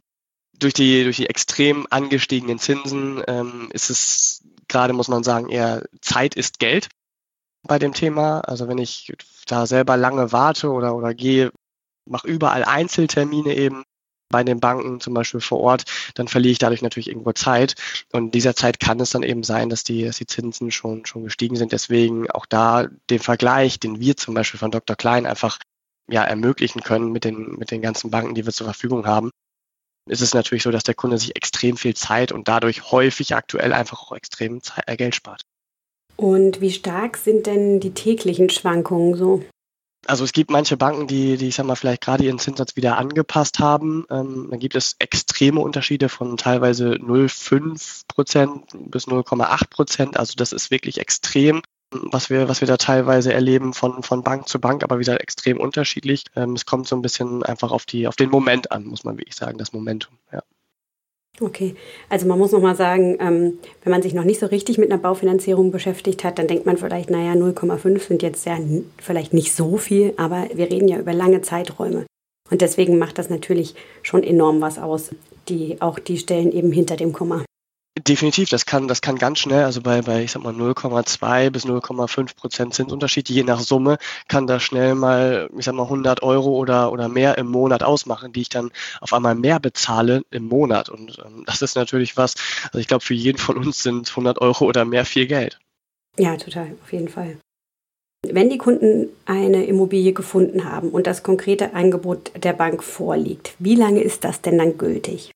durch 0.58 0.74
die, 0.74 1.04
durch 1.04 1.16
die 1.16 1.28
extrem 1.28 1.86
angestiegenen 1.90 2.58
Zinsen 2.58 3.22
ähm, 3.26 3.68
ist 3.72 3.90
es 3.90 4.42
gerade, 4.68 4.92
muss 4.92 5.08
man 5.08 5.22
sagen, 5.22 5.48
eher 5.50 5.84
Zeit 6.00 6.34
ist 6.34 6.58
Geld 6.58 6.88
bei 7.66 7.78
dem 7.78 7.92
Thema. 7.92 8.40
Also 8.40 8.68
wenn 8.68 8.78
ich 8.78 9.12
da 9.46 9.66
selber 9.66 9.96
lange 9.96 10.32
warte 10.32 10.70
oder, 10.70 10.94
oder 10.94 11.14
gehe, 11.14 11.52
mache 12.06 12.26
überall 12.28 12.64
Einzeltermine 12.64 13.54
eben 13.54 13.84
bei 14.28 14.42
den 14.42 14.58
Banken, 14.60 15.00
zum 15.00 15.14
Beispiel 15.14 15.40
vor 15.40 15.60
Ort, 15.60 15.84
dann 16.14 16.28
verliere 16.28 16.52
ich 16.52 16.58
dadurch 16.58 16.82
natürlich 16.82 17.08
irgendwo 17.08 17.32
Zeit. 17.32 17.74
Und 18.12 18.24
in 18.26 18.30
dieser 18.32 18.56
Zeit 18.56 18.80
kann 18.80 18.98
es 19.00 19.10
dann 19.10 19.22
eben 19.22 19.44
sein, 19.44 19.68
dass 19.68 19.84
die, 19.84 20.04
dass 20.04 20.16
die 20.16 20.26
Zinsen 20.26 20.70
schon, 20.70 21.06
schon 21.06 21.24
gestiegen 21.24 21.56
sind. 21.56 21.72
Deswegen 21.72 22.30
auch 22.30 22.46
da 22.46 22.88
den 23.10 23.20
Vergleich, 23.20 23.78
den 23.78 24.00
wir 24.00 24.16
zum 24.16 24.34
Beispiel 24.34 24.58
von 24.58 24.70
Dr. 24.70 24.96
Klein 24.96 25.26
einfach 25.26 25.58
ja, 26.08 26.24
ermöglichen 26.24 26.82
können 26.82 27.12
mit 27.12 27.24
den, 27.24 27.56
mit 27.56 27.70
den 27.70 27.82
ganzen 27.82 28.10
Banken, 28.10 28.34
die 28.34 28.44
wir 28.44 28.52
zur 28.52 28.66
Verfügung 28.66 29.06
haben, 29.06 29.30
ist 30.08 30.22
es 30.22 30.34
natürlich 30.34 30.62
so, 30.62 30.70
dass 30.70 30.84
der 30.84 30.94
Kunde 30.94 31.18
sich 31.18 31.34
extrem 31.34 31.76
viel 31.76 31.94
Zeit 31.94 32.30
und 32.30 32.48
dadurch 32.48 32.90
häufig 32.92 33.34
aktuell 33.34 33.72
einfach 33.72 34.02
auch 34.02 34.12
extrem 34.12 34.62
Zeit, 34.62 34.84
äh, 34.86 34.96
Geld 34.96 35.14
spart. 35.14 35.42
Und 36.16 36.60
wie 36.60 36.70
stark 36.70 37.16
sind 37.16 37.46
denn 37.46 37.80
die 37.80 37.92
täglichen 37.92 38.48
Schwankungen 38.48 39.14
so? 39.14 39.42
Also 40.06 40.24
es 40.24 40.32
gibt 40.32 40.50
manche 40.50 40.76
Banken, 40.76 41.06
die, 41.08 41.36
die 41.36 41.48
ich 41.48 41.56
sag 41.56 41.66
mal, 41.66 41.74
vielleicht 41.74 42.02
gerade 42.02 42.24
ihren 42.24 42.38
Zinssatz 42.38 42.76
wieder 42.76 42.96
angepasst 42.96 43.58
haben. 43.58 44.06
Ähm, 44.08 44.46
dann 44.50 44.60
gibt 44.60 44.76
es 44.76 44.96
extreme 44.98 45.60
Unterschiede 45.60 46.08
von 46.08 46.36
teilweise 46.36 46.92
0,5 46.92 48.02
Prozent 48.06 48.64
bis 48.72 49.08
0,8 49.08 49.68
Prozent. 49.68 50.16
Also 50.16 50.34
das 50.36 50.52
ist 50.52 50.70
wirklich 50.70 51.00
extrem, 51.00 51.60
was 51.90 52.30
wir, 52.30 52.48
was 52.48 52.60
wir 52.60 52.68
da 52.68 52.76
teilweise 52.76 53.32
erleben 53.32 53.72
von, 53.72 54.02
von 54.02 54.22
Bank 54.22 54.48
zu 54.48 54.60
Bank, 54.60 54.84
aber 54.84 55.00
wieder 55.00 55.20
extrem 55.20 55.58
unterschiedlich. 55.58 56.24
Ähm, 56.36 56.52
es 56.52 56.66
kommt 56.66 56.86
so 56.86 56.94
ein 56.94 57.02
bisschen 57.02 57.42
einfach 57.42 57.72
auf 57.72 57.84
die, 57.84 58.06
auf 58.06 58.16
den 58.16 58.30
Moment 58.30 58.70
an, 58.70 58.84
muss 58.84 59.04
man 59.04 59.18
wirklich 59.18 59.36
sagen, 59.36 59.58
das 59.58 59.72
Momentum, 59.72 60.18
ja. 60.32 60.42
Okay, 61.38 61.74
also 62.08 62.26
man 62.26 62.38
muss 62.38 62.52
noch 62.52 62.62
mal 62.62 62.76
sagen, 62.76 63.18
ähm, 63.20 63.58
wenn 63.84 63.90
man 63.90 64.00
sich 64.00 64.14
noch 64.14 64.24
nicht 64.24 64.40
so 64.40 64.46
richtig 64.46 64.78
mit 64.78 64.90
einer 64.90 65.00
Baufinanzierung 65.00 65.70
beschäftigt 65.70 66.24
hat, 66.24 66.38
dann 66.38 66.48
denkt 66.48 66.64
man 66.64 66.78
vielleicht, 66.78 67.10
naja, 67.10 67.32
0,5 67.32 67.98
sind 68.00 68.22
jetzt 68.22 68.46
ja 68.46 68.58
vielleicht 68.96 69.34
nicht 69.34 69.54
so 69.54 69.76
viel, 69.76 70.14
aber 70.16 70.48
wir 70.54 70.70
reden 70.70 70.88
ja 70.88 70.98
über 70.98 71.12
lange 71.12 71.42
Zeiträume. 71.42 72.06
Und 72.50 72.62
deswegen 72.62 72.98
macht 72.98 73.18
das 73.18 73.28
natürlich 73.28 73.74
schon 74.02 74.22
enorm 74.22 74.62
was 74.62 74.78
aus, 74.78 75.10
die, 75.48 75.76
auch 75.80 75.98
die 75.98 76.16
Stellen 76.16 76.52
eben 76.52 76.72
hinter 76.72 76.96
dem 76.96 77.12
Komma. 77.12 77.44
Definitiv, 77.98 78.50
das 78.50 78.66
kann, 78.66 78.88
das 78.88 79.00
kann 79.00 79.16
ganz 79.16 79.38
schnell, 79.38 79.64
also 79.64 79.80
bei, 79.80 80.02
bei 80.02 80.22
ich 80.22 80.32
sag 80.32 80.42
mal 80.42 80.52
0,2 80.52 81.48
bis 81.48 81.64
0,5 81.64 82.36
Prozent 82.36 82.74
Zinsunterschied, 82.74 83.30
je 83.30 83.42
nach 83.42 83.60
Summe, 83.60 83.96
kann 84.28 84.46
das 84.46 84.62
schnell 84.62 84.94
mal, 84.94 85.48
ich 85.56 85.64
sag 85.64 85.74
mal 85.74 85.84
100 85.84 86.22
Euro 86.22 86.50
oder, 86.50 86.92
oder 86.92 87.08
mehr 87.08 87.38
im 87.38 87.46
Monat 87.46 87.82
ausmachen, 87.82 88.34
die 88.34 88.42
ich 88.42 88.48
dann 88.50 88.70
auf 89.00 89.14
einmal 89.14 89.34
mehr 89.34 89.60
bezahle 89.60 90.24
im 90.30 90.44
Monat. 90.44 90.90
Und 90.90 91.18
ähm, 91.24 91.44
das 91.46 91.62
ist 91.62 91.74
natürlich 91.74 92.18
was, 92.18 92.34
also 92.64 92.78
ich 92.78 92.86
glaube, 92.86 93.02
für 93.02 93.14
jeden 93.14 93.38
von 93.38 93.56
uns 93.56 93.82
sind 93.82 94.10
100 94.10 94.42
Euro 94.42 94.66
oder 94.66 94.84
mehr 94.84 95.06
viel 95.06 95.26
Geld. 95.26 95.58
Ja, 96.18 96.36
total, 96.36 96.76
auf 96.82 96.92
jeden 96.92 97.08
Fall. 97.08 97.38
Wenn 98.28 98.50
die 98.50 98.58
Kunden 98.58 99.08
eine 99.24 99.64
Immobilie 99.64 100.12
gefunden 100.12 100.64
haben 100.64 100.90
und 100.90 101.06
das 101.06 101.22
konkrete 101.22 101.72
Angebot 101.74 102.32
der 102.36 102.52
Bank 102.52 102.84
vorliegt, 102.84 103.54
wie 103.58 103.74
lange 103.74 104.02
ist 104.02 104.24
das 104.24 104.42
denn 104.42 104.58
dann 104.58 104.76
gültig? 104.76 105.32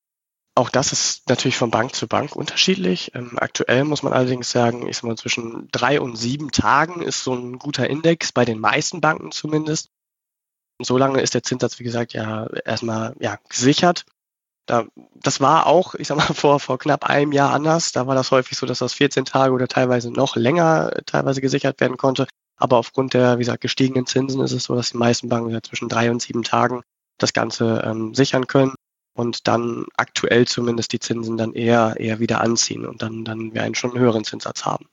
Auch 0.60 0.68
das 0.68 0.92
ist 0.92 1.26
natürlich 1.30 1.56
von 1.56 1.70
Bank 1.70 1.94
zu 1.94 2.06
Bank 2.06 2.36
unterschiedlich. 2.36 3.12
Ähm, 3.14 3.38
aktuell 3.38 3.84
muss 3.84 4.02
man 4.02 4.12
allerdings 4.12 4.50
sagen, 4.50 4.86
ich 4.86 4.98
sag 4.98 5.04
mal, 5.04 5.16
zwischen 5.16 5.70
drei 5.72 6.02
und 6.02 6.16
sieben 6.16 6.50
Tagen 6.50 7.00
ist 7.00 7.24
so 7.24 7.32
ein 7.32 7.58
guter 7.58 7.88
Index, 7.88 8.30
bei 8.30 8.44
den 8.44 8.58
meisten 8.58 9.00
Banken 9.00 9.32
zumindest. 9.32 9.88
Und 10.78 10.84
so 10.84 10.98
lange 10.98 11.22
ist 11.22 11.32
der 11.32 11.42
Zinssatz, 11.42 11.78
wie 11.78 11.84
gesagt, 11.84 12.12
ja 12.12 12.46
erstmal 12.66 13.16
ja, 13.20 13.38
gesichert. 13.48 14.04
Da, 14.66 14.84
das 15.14 15.40
war 15.40 15.66
auch, 15.66 15.94
ich 15.94 16.08
sag 16.08 16.18
mal, 16.18 16.24
vor, 16.34 16.60
vor 16.60 16.78
knapp 16.78 17.08
einem 17.08 17.32
Jahr 17.32 17.54
anders. 17.54 17.92
Da 17.92 18.06
war 18.06 18.14
das 18.14 18.30
häufig 18.30 18.58
so, 18.58 18.66
dass 18.66 18.80
das 18.80 18.92
14 18.92 19.24
Tage 19.24 19.54
oder 19.54 19.66
teilweise 19.66 20.12
noch 20.12 20.36
länger 20.36 20.90
teilweise 21.06 21.40
gesichert 21.40 21.80
werden 21.80 21.96
konnte. 21.96 22.26
Aber 22.58 22.76
aufgrund 22.76 23.14
der, 23.14 23.38
wie 23.38 23.44
gesagt, 23.44 23.62
gestiegenen 23.62 24.04
Zinsen 24.04 24.42
ist 24.42 24.52
es 24.52 24.64
so, 24.64 24.74
dass 24.74 24.90
die 24.90 24.98
meisten 24.98 25.30
Banken 25.30 25.52
ja 25.52 25.62
zwischen 25.62 25.88
drei 25.88 26.10
und 26.10 26.20
sieben 26.20 26.42
Tagen 26.42 26.82
das 27.16 27.32
Ganze 27.32 27.82
ähm, 27.82 28.14
sichern 28.14 28.46
können 28.46 28.74
und 29.20 29.46
dann 29.46 29.84
aktuell 29.96 30.46
zumindest 30.46 30.92
die 30.92 30.98
Zinsen 30.98 31.36
dann 31.36 31.52
eher, 31.52 31.94
eher 31.98 32.18
wieder 32.18 32.40
anziehen 32.40 32.86
und 32.86 33.02
dann, 33.02 33.24
dann 33.24 33.52
wir 33.54 33.62
einen 33.62 33.74
schon 33.74 33.98
höheren 33.98 34.24
Zinssatz 34.24 34.64
haben. 34.64 34.86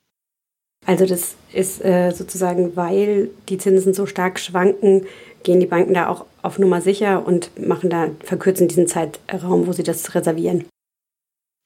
Also 0.86 1.06
das 1.06 1.36
ist 1.54 1.84
äh, 1.84 2.12
sozusagen, 2.12 2.76
weil 2.76 3.30
die 3.50 3.58
Zinsen 3.58 3.94
so 3.94 4.06
stark 4.06 4.40
schwanken, 4.40 5.06
gehen 5.44 5.60
die 5.60 5.66
Banken 5.66 5.94
da 5.94 6.08
auch 6.08 6.26
auf 6.42 6.60
Nummer 6.60 6.82
sicher 6.82 7.26
und 7.26 7.50
machen 7.60 7.90
da, 7.90 8.10
verkürzen 8.24 8.68
diesen 8.68 8.88
Zeitraum, 8.88 9.68
wo 9.68 9.72
sie 9.72 9.84
das 9.84 10.14
reservieren. 10.14 10.66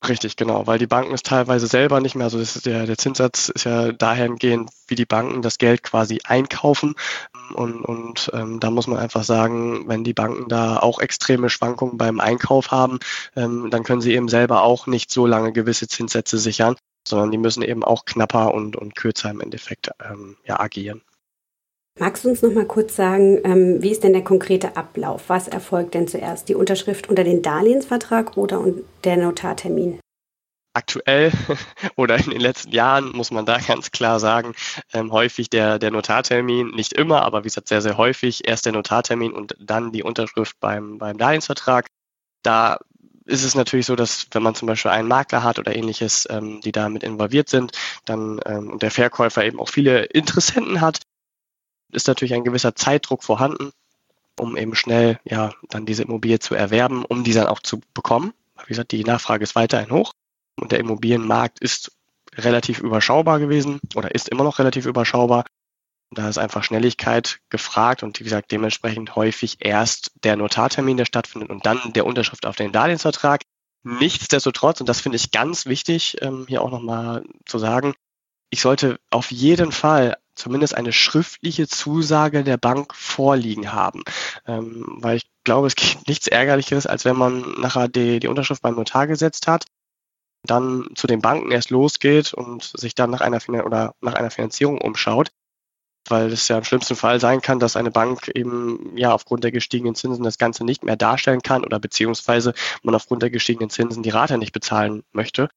Richtig, 0.07 0.35
genau, 0.35 0.65
weil 0.65 0.79
die 0.79 0.87
Banken 0.87 1.13
es 1.13 1.21
teilweise 1.21 1.67
selber 1.67 1.99
nicht 2.01 2.15
mehr, 2.15 2.23
also 2.25 2.43
der, 2.61 2.87
der 2.87 2.97
Zinssatz 2.97 3.49
ist 3.49 3.65
ja 3.65 3.91
dahingehend, 3.91 4.71
wie 4.87 4.95
die 4.95 5.05
Banken 5.05 5.43
das 5.43 5.59
Geld 5.59 5.83
quasi 5.83 6.19
einkaufen. 6.23 6.95
Und, 7.53 7.83
und 7.85 8.31
ähm, 8.33 8.59
da 8.59 8.71
muss 8.71 8.87
man 8.87 8.97
einfach 8.97 9.23
sagen, 9.23 9.87
wenn 9.87 10.03
die 10.03 10.13
Banken 10.15 10.49
da 10.49 10.77
auch 10.79 10.99
extreme 10.99 11.51
Schwankungen 11.51 11.97
beim 11.97 12.19
Einkauf 12.19 12.71
haben, 12.71 12.97
ähm, 13.35 13.69
dann 13.69 13.83
können 13.83 14.01
sie 14.01 14.13
eben 14.15 14.27
selber 14.27 14.63
auch 14.63 14.87
nicht 14.87 15.11
so 15.11 15.27
lange 15.27 15.51
gewisse 15.53 15.87
Zinssätze 15.87 16.39
sichern, 16.39 16.75
sondern 17.07 17.29
die 17.29 17.37
müssen 17.37 17.61
eben 17.61 17.83
auch 17.83 18.05
knapper 18.05 18.55
und, 18.55 18.75
und 18.75 18.95
kürzer 18.95 19.29
im 19.29 19.39
Endeffekt 19.39 19.91
ähm, 20.03 20.35
ja, 20.45 20.59
agieren. 20.59 21.03
Magst 22.01 22.25
du 22.25 22.29
uns 22.29 22.41
noch 22.41 22.51
mal 22.51 22.65
kurz 22.65 22.95
sagen, 22.95 23.37
ähm, 23.43 23.83
wie 23.83 23.91
ist 23.91 24.03
denn 24.03 24.13
der 24.13 24.23
konkrete 24.23 24.75
Ablauf? 24.75 25.25
Was 25.27 25.47
erfolgt 25.47 25.93
denn 25.93 26.07
zuerst? 26.07 26.49
Die 26.49 26.55
Unterschrift 26.55 27.09
unter 27.09 27.23
den 27.23 27.43
Darlehensvertrag 27.43 28.37
oder 28.37 28.65
der 29.03 29.17
Notartermin? 29.17 29.99
aktuell 30.73 31.31
oder 31.97 32.17
in 32.17 32.31
den 32.31 32.39
letzten 32.39 32.71
Jahren 32.71 33.11
muss 33.11 33.29
man 33.29 33.45
da 33.45 33.59
ganz 33.59 33.91
klar 33.91 34.19
sagen, 34.19 34.53
ähm, 34.93 35.11
häufig 35.11 35.51
der, 35.51 35.77
der 35.77 35.91
Notartermin, 35.91 36.69
nicht 36.69 36.93
immer, 36.93 37.21
aber 37.21 37.41
wie 37.43 37.49
gesagt 37.49 37.67
sehr, 37.67 37.83
sehr 37.83 37.97
häufig, 37.97 38.47
erst 38.47 38.65
der 38.65 38.73
Notartermin 38.73 39.33
und 39.33 39.55
dann 39.59 39.91
die 39.91 40.01
Unterschrift 40.01 40.59
beim, 40.59 40.97
beim 40.97 41.19
Darlehensvertrag. 41.19 41.87
Da 42.41 42.79
ist 43.25 43.43
es 43.43 43.53
natürlich 43.53 43.85
so, 43.85 43.95
dass 43.95 44.25
wenn 44.31 44.41
man 44.41 44.55
zum 44.55 44.67
Beispiel 44.67 44.89
einen 44.89 45.07
Makler 45.07 45.43
hat 45.43 45.59
oder 45.59 45.75
ähnliches, 45.75 46.27
ähm, 46.31 46.61
die 46.61 46.71
damit 46.71 47.03
involviert 47.03 47.49
sind, 47.49 47.73
dann 48.05 48.39
ähm, 48.45 48.71
und 48.71 48.81
der 48.81 48.89
Verkäufer 48.89 49.45
eben 49.45 49.59
auch 49.59 49.69
viele 49.69 50.05
Interessenten 50.05 50.81
hat, 50.81 51.01
ist 51.93 52.07
natürlich 52.07 52.33
ein 52.33 52.43
gewisser 52.43 52.75
Zeitdruck 52.75 53.23
vorhanden, 53.23 53.71
um 54.39 54.57
eben 54.57 54.75
schnell 54.75 55.19
ja 55.23 55.51
dann 55.69 55.85
diese 55.85 56.03
Immobilie 56.03 56.39
zu 56.39 56.55
erwerben, 56.55 57.05
um 57.05 57.23
die 57.23 57.33
dann 57.33 57.47
auch 57.47 57.59
zu 57.59 57.81
bekommen. 57.93 58.33
Wie 58.65 58.69
gesagt, 58.69 58.91
die 58.91 59.03
Nachfrage 59.03 59.43
ist 59.43 59.55
weiterhin 59.55 59.91
hoch 59.91 60.13
und 60.59 60.71
der 60.71 60.79
Immobilienmarkt 60.79 61.59
ist 61.59 61.91
relativ 62.35 62.79
überschaubar 62.79 63.39
gewesen 63.39 63.79
oder 63.95 64.13
ist 64.13 64.29
immer 64.29 64.43
noch 64.43 64.59
relativ 64.59 64.85
überschaubar. 64.85 65.45
Da 66.11 66.27
ist 66.27 66.37
einfach 66.37 66.63
Schnelligkeit 66.63 67.39
gefragt 67.49 68.03
und 68.03 68.19
wie 68.19 68.25
gesagt 68.25 68.51
dementsprechend 68.51 69.15
häufig 69.15 69.57
erst 69.59 70.11
der 70.23 70.35
Notartermin, 70.35 70.97
der 70.97 71.05
stattfindet 71.05 71.49
und 71.49 71.65
dann 71.65 71.93
der 71.93 72.05
Unterschrift 72.05 72.45
auf 72.45 72.57
den 72.57 72.73
Darlehensvertrag. 72.73 73.43
Nichtsdestotrotz, 73.83 74.81
und 74.81 74.89
das 74.89 75.01
finde 75.01 75.15
ich 75.15 75.31
ganz 75.31 75.65
wichtig, 75.65 76.17
ähm, 76.21 76.45
hier 76.47 76.61
auch 76.61 76.69
nochmal 76.69 77.23
zu 77.45 77.57
sagen, 77.57 77.93
ich 78.49 78.61
sollte 78.61 78.99
auf 79.09 79.31
jeden 79.31 79.71
Fall 79.71 80.17
zumindest 80.41 80.75
eine 80.75 80.91
schriftliche 80.93 81.67
Zusage 81.67 82.43
der 82.43 82.57
Bank 82.57 82.93
vorliegen 82.95 83.71
haben. 83.73 84.03
Ähm, 84.45 84.97
weil 84.99 85.17
ich 85.17 85.29
glaube, 85.43 85.67
es 85.67 85.75
gibt 85.75 85.99
nichts 86.07 86.27
Ärgerlicheres, 86.27 86.87
als 86.87 87.05
wenn 87.05 87.17
man 87.17 87.41
nachher 87.59 87.87
die, 87.87 88.19
die 88.19 88.27
Unterschrift 88.27 88.61
beim 88.61 88.75
Notar 88.75 89.07
gesetzt 89.07 89.47
hat 89.47 89.65
dann 90.43 90.89
zu 90.95 91.07
den 91.07 91.21
Banken 91.21 91.51
erst 91.51 91.69
losgeht 91.69 92.33
und 92.33 92.63
sich 92.63 92.95
dann 92.95 93.11
nach 93.11 93.21
einer, 93.21 93.39
oder 93.65 93.93
nach 94.01 94.13
einer 94.13 94.31
Finanzierung 94.31 94.79
umschaut, 94.79 95.31
weil 96.07 96.31
es 96.31 96.47
ja 96.47 96.57
im 96.57 96.63
schlimmsten 96.63 96.95
Fall 96.95 97.19
sein 97.19 97.41
kann, 97.41 97.59
dass 97.59 97.75
eine 97.75 97.91
Bank 97.91 98.27
eben 98.29 98.97
ja 98.97 99.13
aufgrund 99.13 99.43
der 99.43 99.51
gestiegenen 99.51 99.95
Zinsen 99.95 100.23
das 100.23 100.37
Ganze 100.37 100.63
nicht 100.63 100.83
mehr 100.83 100.95
darstellen 100.95 101.41
kann 101.41 101.63
oder 101.63 101.79
beziehungsweise 101.79 102.53
man 102.81 102.95
aufgrund 102.95 103.21
der 103.21 103.29
gestiegenen 103.29 103.69
Zinsen 103.69 104.03
die 104.03 104.09
Rate 104.09 104.37
nicht 104.37 104.51
bezahlen 104.51 105.03
möchte 105.11 105.49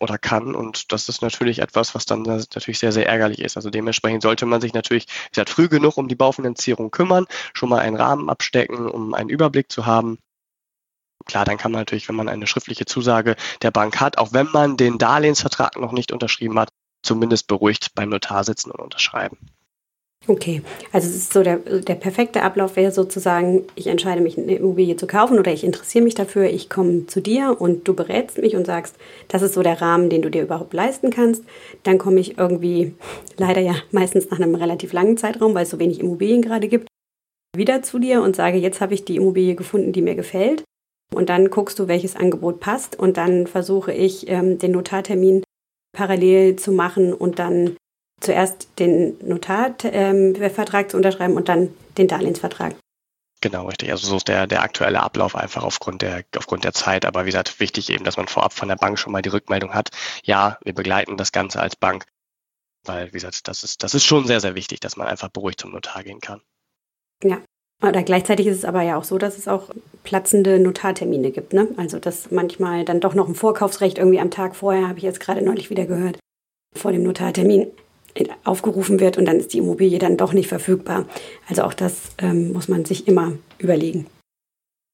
oder 0.00 0.18
kann. 0.18 0.54
Und 0.54 0.92
das 0.92 1.08
ist 1.08 1.22
natürlich 1.22 1.60
etwas, 1.60 1.94
was 1.94 2.04
dann 2.04 2.22
natürlich 2.22 2.78
sehr, 2.78 2.92
sehr 2.92 3.06
ärgerlich 3.06 3.40
ist. 3.40 3.56
Also 3.56 3.70
dementsprechend 3.70 4.22
sollte 4.22 4.46
man 4.46 4.60
sich 4.60 4.74
natürlich, 4.74 5.06
wie 5.06 5.30
gesagt, 5.30 5.50
früh 5.50 5.68
genug 5.68 5.96
um 5.96 6.08
die 6.08 6.16
Baufinanzierung 6.16 6.90
kümmern, 6.90 7.26
schon 7.54 7.68
mal 7.68 7.80
einen 7.80 7.96
Rahmen 7.96 8.28
abstecken, 8.28 8.88
um 8.88 9.14
einen 9.14 9.28
Überblick 9.28 9.70
zu 9.70 9.86
haben 9.86 10.18
Klar, 11.26 11.44
dann 11.44 11.56
kann 11.56 11.72
man 11.72 11.80
natürlich, 11.80 12.08
wenn 12.08 12.16
man 12.16 12.28
eine 12.28 12.46
schriftliche 12.46 12.84
Zusage 12.84 13.36
der 13.62 13.70
Bank 13.70 14.00
hat, 14.00 14.18
auch 14.18 14.32
wenn 14.32 14.48
man 14.52 14.76
den 14.76 14.98
Darlehensvertrag 14.98 15.76
noch 15.76 15.92
nicht 15.92 16.12
unterschrieben 16.12 16.58
hat, 16.58 16.68
zumindest 17.02 17.46
beruhigt 17.46 17.94
beim 17.94 18.10
Notar 18.10 18.44
sitzen 18.44 18.70
und 18.70 18.80
unterschreiben. 18.80 19.38
Okay, 20.26 20.62
also 20.90 21.06
es 21.06 21.16
ist 21.16 21.32
so 21.34 21.42
der, 21.42 21.58
der 21.58 21.96
perfekte 21.96 22.42
Ablauf 22.42 22.76
wäre 22.76 22.92
sozusagen, 22.92 23.64
ich 23.74 23.88
entscheide 23.88 24.22
mich, 24.22 24.38
eine 24.38 24.54
Immobilie 24.54 24.96
zu 24.96 25.06
kaufen 25.06 25.38
oder 25.38 25.52
ich 25.52 25.64
interessiere 25.64 26.02
mich 26.02 26.14
dafür, 26.14 26.44
ich 26.44 26.70
komme 26.70 27.06
zu 27.06 27.20
dir 27.20 27.56
und 27.58 27.86
du 27.86 27.92
berätst 27.92 28.38
mich 28.38 28.56
und 28.56 28.64
sagst, 28.66 28.96
das 29.28 29.42
ist 29.42 29.52
so 29.52 29.62
der 29.62 29.82
Rahmen, 29.82 30.08
den 30.08 30.22
du 30.22 30.30
dir 30.30 30.42
überhaupt 30.42 30.72
leisten 30.72 31.10
kannst. 31.10 31.44
Dann 31.82 31.98
komme 31.98 32.20
ich 32.20 32.38
irgendwie, 32.38 32.94
leider 33.36 33.60
ja 33.60 33.74
meistens 33.90 34.30
nach 34.30 34.40
einem 34.40 34.54
relativ 34.54 34.94
langen 34.94 35.18
Zeitraum, 35.18 35.54
weil 35.54 35.64
es 35.64 35.70
so 35.70 35.78
wenig 35.78 36.00
Immobilien 36.00 36.40
gerade 36.40 36.68
gibt, 36.68 36.88
wieder 37.54 37.82
zu 37.82 37.98
dir 37.98 38.22
und 38.22 38.34
sage, 38.34 38.56
jetzt 38.56 38.80
habe 38.80 38.94
ich 38.94 39.04
die 39.04 39.16
Immobilie 39.16 39.54
gefunden, 39.54 39.92
die 39.92 40.02
mir 40.02 40.14
gefällt. 40.14 40.64
Und 41.14 41.28
dann 41.28 41.50
guckst 41.50 41.78
du, 41.78 41.86
welches 41.86 42.16
Angebot 42.16 42.60
passt. 42.60 42.98
Und 42.98 43.18
dann 43.18 43.46
versuche 43.46 43.92
ich, 43.92 44.28
ähm, 44.28 44.58
den 44.58 44.72
Notartermin 44.72 45.44
parallel 45.94 46.56
zu 46.56 46.72
machen 46.72 47.12
und 47.12 47.38
dann 47.38 47.76
zuerst 48.24 48.68
den 48.78 49.16
Notarvertrag 49.26 50.84
ähm, 50.84 50.88
zu 50.88 50.96
unterschreiben 50.96 51.36
und 51.36 51.48
dann 51.48 51.70
den 51.96 52.08
Darlehensvertrag. 52.08 52.74
Genau, 53.40 53.66
richtig. 53.66 53.90
Also 53.90 54.06
so 54.06 54.16
ist 54.16 54.28
der, 54.28 54.46
der 54.46 54.62
aktuelle 54.62 55.02
Ablauf 55.02 55.36
einfach 55.36 55.64
aufgrund 55.64 56.00
der, 56.00 56.24
aufgrund 56.36 56.64
der 56.64 56.72
Zeit. 56.72 57.04
Aber 57.04 57.24
wie 57.24 57.30
gesagt, 57.30 57.60
wichtig 57.60 57.90
eben, 57.90 58.04
dass 58.04 58.16
man 58.16 58.26
vorab 58.26 58.54
von 58.54 58.68
der 58.68 58.76
Bank 58.76 58.98
schon 58.98 59.12
mal 59.12 59.20
die 59.20 59.28
Rückmeldung 59.28 59.74
hat. 59.74 59.90
Ja, 60.24 60.58
wir 60.64 60.72
begleiten 60.72 61.18
das 61.18 61.30
Ganze 61.30 61.60
als 61.60 61.76
Bank. 61.76 62.06
Weil, 62.84 63.08
wie 63.08 63.12
gesagt, 63.12 63.46
das 63.46 63.62
ist, 63.62 63.82
das 63.82 63.94
ist 63.94 64.04
schon 64.04 64.26
sehr, 64.26 64.40
sehr 64.40 64.54
wichtig, 64.54 64.80
dass 64.80 64.96
man 64.96 65.08
einfach 65.08 65.28
beruhigt 65.28 65.60
zum 65.60 65.72
Notar 65.72 66.02
gehen 66.02 66.20
kann. 66.20 66.40
Ja, 67.22 67.40
oder 67.82 68.02
gleichzeitig 68.02 68.46
ist 68.46 68.58
es 68.58 68.64
aber 68.64 68.82
ja 68.82 68.96
auch 68.96 69.04
so, 69.04 69.18
dass 69.18 69.36
es 69.36 69.46
auch 69.46 69.68
platzende 70.04 70.58
Notartermine 70.58 71.30
gibt. 71.30 71.52
Ne? 71.52 71.68
Also 71.76 71.98
dass 71.98 72.30
manchmal 72.30 72.84
dann 72.84 73.00
doch 73.00 73.14
noch 73.14 73.28
ein 73.28 73.34
Vorkaufsrecht 73.34 73.98
irgendwie 73.98 74.20
am 74.20 74.30
Tag 74.30 74.56
vorher, 74.56 74.88
habe 74.88 74.98
ich 74.98 75.04
jetzt 75.04 75.20
gerade 75.20 75.42
neulich 75.42 75.70
wieder 75.70 75.84
gehört, 75.84 76.18
vor 76.74 76.92
dem 76.92 77.02
Notartermin 77.02 77.70
aufgerufen 78.44 79.00
wird 79.00 79.18
und 79.18 79.24
dann 79.24 79.38
ist 79.38 79.52
die 79.52 79.58
Immobilie 79.58 79.98
dann 79.98 80.16
doch 80.16 80.32
nicht 80.32 80.48
verfügbar. 80.48 81.06
Also 81.48 81.62
auch 81.62 81.74
das 81.74 82.12
ähm, 82.18 82.52
muss 82.52 82.68
man 82.68 82.84
sich 82.84 83.08
immer 83.08 83.32
überlegen. 83.58 84.06